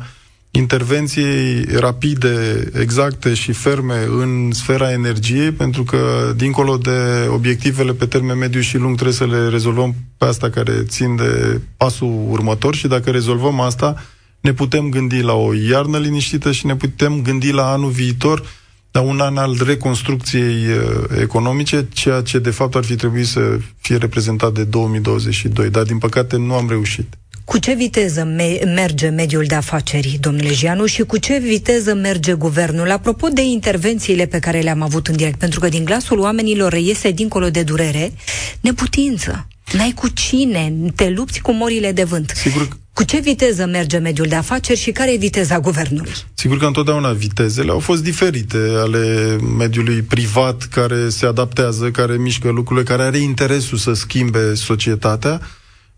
intervenției 0.50 1.64
rapide, 1.78 2.64
exacte 2.80 3.34
și 3.34 3.52
ferme 3.52 4.04
în 4.08 4.50
sfera 4.52 4.92
energiei, 4.92 5.52
pentru 5.52 5.82
că, 5.82 6.32
dincolo 6.36 6.76
de 6.76 7.28
obiectivele 7.28 7.92
pe 7.92 8.06
termen 8.06 8.38
mediu 8.38 8.60
și 8.60 8.76
lung, 8.76 8.94
trebuie 8.94 9.16
să 9.16 9.26
le 9.26 9.48
rezolvăm 9.48 9.94
pe 10.18 10.24
asta 10.24 10.50
care 10.50 10.72
țin 10.82 11.16
de 11.16 11.60
pasul 11.76 12.26
următor 12.30 12.74
și 12.74 12.86
dacă 12.86 13.10
rezolvăm 13.10 13.60
asta, 13.60 14.04
ne 14.44 14.52
putem 14.52 14.88
gândi 14.88 15.20
la 15.20 15.32
o 15.32 15.54
iarnă 15.54 15.98
liniștită 15.98 16.52
și 16.52 16.66
ne 16.66 16.76
putem 16.76 17.22
gândi 17.22 17.50
la 17.50 17.70
anul 17.72 17.90
viitor, 17.90 18.46
la 18.92 19.00
un 19.00 19.20
an 19.20 19.36
al 19.36 19.56
reconstrucției 19.64 20.66
uh, 20.66 21.18
economice, 21.20 21.86
ceea 21.92 22.20
ce 22.20 22.38
de 22.38 22.50
fapt 22.50 22.74
ar 22.74 22.84
fi 22.84 22.94
trebuit 22.94 23.26
să 23.26 23.58
fie 23.80 23.96
reprezentat 23.96 24.52
de 24.52 24.64
2022, 24.64 25.70
dar 25.70 25.82
din 25.82 25.98
păcate 25.98 26.36
nu 26.36 26.54
am 26.54 26.68
reușit. 26.68 27.06
Cu 27.44 27.58
ce 27.58 27.74
viteză 27.74 28.24
me- 28.24 28.60
merge 28.74 29.08
mediul 29.08 29.44
de 29.44 29.54
afaceri, 29.54 30.18
domnule 30.20 30.52
Gianu, 30.52 30.86
și 30.86 31.02
cu 31.02 31.16
ce 31.16 31.38
viteză 31.38 31.94
merge 31.94 32.32
guvernul? 32.32 32.90
Apropo 32.90 33.28
de 33.28 33.42
intervențiile 33.42 34.26
pe 34.26 34.38
care 34.38 34.60
le-am 34.60 34.82
avut 34.82 35.06
în 35.06 35.16
direct, 35.16 35.38
pentru 35.38 35.60
că 35.60 35.68
din 35.68 35.84
glasul 35.84 36.18
oamenilor 36.18 36.72
reiese 36.72 37.10
dincolo 37.10 37.50
de 37.50 37.62
durere, 37.62 38.12
neputință. 38.60 39.46
N-ai 39.72 39.92
cu 39.94 40.08
cine, 40.08 40.74
te 40.94 41.10
lupți 41.10 41.40
cu 41.40 41.52
morile 41.52 41.92
de 41.92 42.04
vânt. 42.04 42.32
Sigur 42.36 42.68
Cu 42.92 43.04
ce 43.04 43.20
viteză 43.20 43.66
merge 43.66 43.98
mediul 43.98 44.26
de 44.26 44.34
afaceri 44.34 44.78
și 44.78 44.90
care 44.90 45.12
e 45.12 45.16
viteza 45.16 45.60
guvernului? 45.60 46.12
Sigur 46.34 46.58
că 46.58 46.66
întotdeauna 46.66 47.12
vitezele 47.12 47.70
au 47.70 47.78
fost 47.78 48.02
diferite 48.02 48.58
ale 48.76 49.36
mediului 49.58 50.02
privat 50.02 50.62
care 50.62 51.08
se 51.08 51.26
adaptează, 51.26 51.90
care 51.90 52.16
mișcă 52.16 52.50
lucrurile, 52.50 52.84
care 52.84 53.02
are 53.02 53.18
interesul 53.18 53.78
să 53.78 53.92
schimbe 53.92 54.54
societatea 54.54 55.40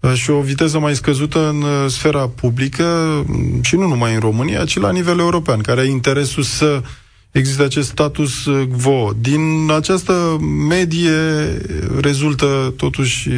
Uh, 0.00 0.12
și 0.14 0.30
o 0.30 0.40
viteză 0.40 0.78
mai 0.78 0.94
scăzută 0.94 1.48
în 1.48 1.62
uh, 1.62 1.90
sfera 1.90 2.28
publică 2.28 2.84
mm, 3.26 3.62
și 3.62 3.76
nu 3.76 3.86
numai 3.86 4.14
în 4.14 4.20
România, 4.20 4.64
ci 4.64 4.78
la 4.78 4.92
nivel 4.92 5.18
european, 5.18 5.60
care 5.60 5.80
are 5.80 5.88
interesul 5.88 6.42
să 6.42 6.82
există 7.38 7.64
acest 7.64 7.88
status 7.88 8.44
uh, 8.44 8.68
quo. 8.82 9.12
Din 9.20 9.70
această 9.70 10.36
medie 10.68 11.12
rezultă 12.00 12.74
totuși 12.76 13.28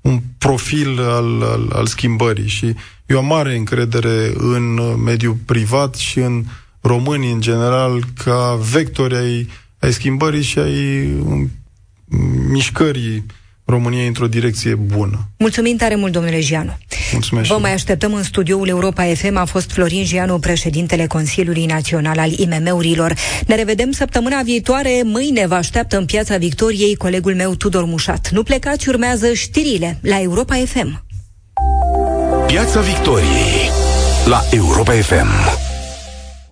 un 0.00 0.20
profil 0.38 1.00
al, 1.00 1.42
al, 1.42 1.70
al 1.72 1.86
schimbării 1.86 2.48
și 2.48 2.74
eu 3.06 3.18
am 3.18 3.26
mare 3.26 3.56
încredere 3.56 4.32
în 4.36 4.80
mediul 5.02 5.36
privat 5.46 5.94
și 5.94 6.18
în 6.18 6.44
românii 6.80 7.32
în 7.32 7.40
general 7.40 8.04
ca 8.24 8.58
vectori 8.72 9.16
ai, 9.16 9.48
ai 9.78 9.92
schimbării 9.92 10.42
și 10.42 10.58
ai 10.58 11.04
um, 11.12 11.50
mișcării 12.48 13.24
România 13.64 14.06
într-o 14.06 14.26
direcție 14.26 14.74
bună. 14.74 15.28
Mulțumim 15.38 15.76
tare 15.76 15.94
mult, 15.94 16.12
domnule 16.12 16.40
Gianu. 16.40 16.78
Mulțumesc. 17.12 17.48
Vă 17.48 17.58
mai 17.58 17.72
așteptăm 17.72 18.14
în 18.14 18.22
studioul 18.22 18.68
Europa 18.68 19.04
FM. 19.14 19.36
A 19.36 19.44
fost 19.44 19.70
Florin 19.70 20.04
Gianu, 20.04 20.38
președintele 20.38 21.06
Consiliului 21.06 21.66
Național 21.66 22.18
al 22.18 22.30
IMM-urilor. 22.30 23.14
Ne 23.46 23.54
revedem 23.54 23.90
săptămâna 23.90 24.42
viitoare. 24.42 25.00
Mâine 25.04 25.46
vă 25.46 25.54
așteaptă 25.54 25.96
în 25.96 26.04
Piața 26.04 26.36
Victoriei 26.36 26.94
colegul 26.96 27.34
meu 27.34 27.54
Tudor 27.54 27.84
Mușat. 27.84 28.30
Nu 28.30 28.42
plecați, 28.42 28.88
urmează 28.88 29.32
știrile 29.32 29.98
la 30.02 30.20
Europa 30.20 30.54
FM. 30.54 31.04
Piața 32.46 32.80
Victoriei 32.80 33.70
la 34.24 34.40
Europa 34.50 34.92
FM. 34.92 35.63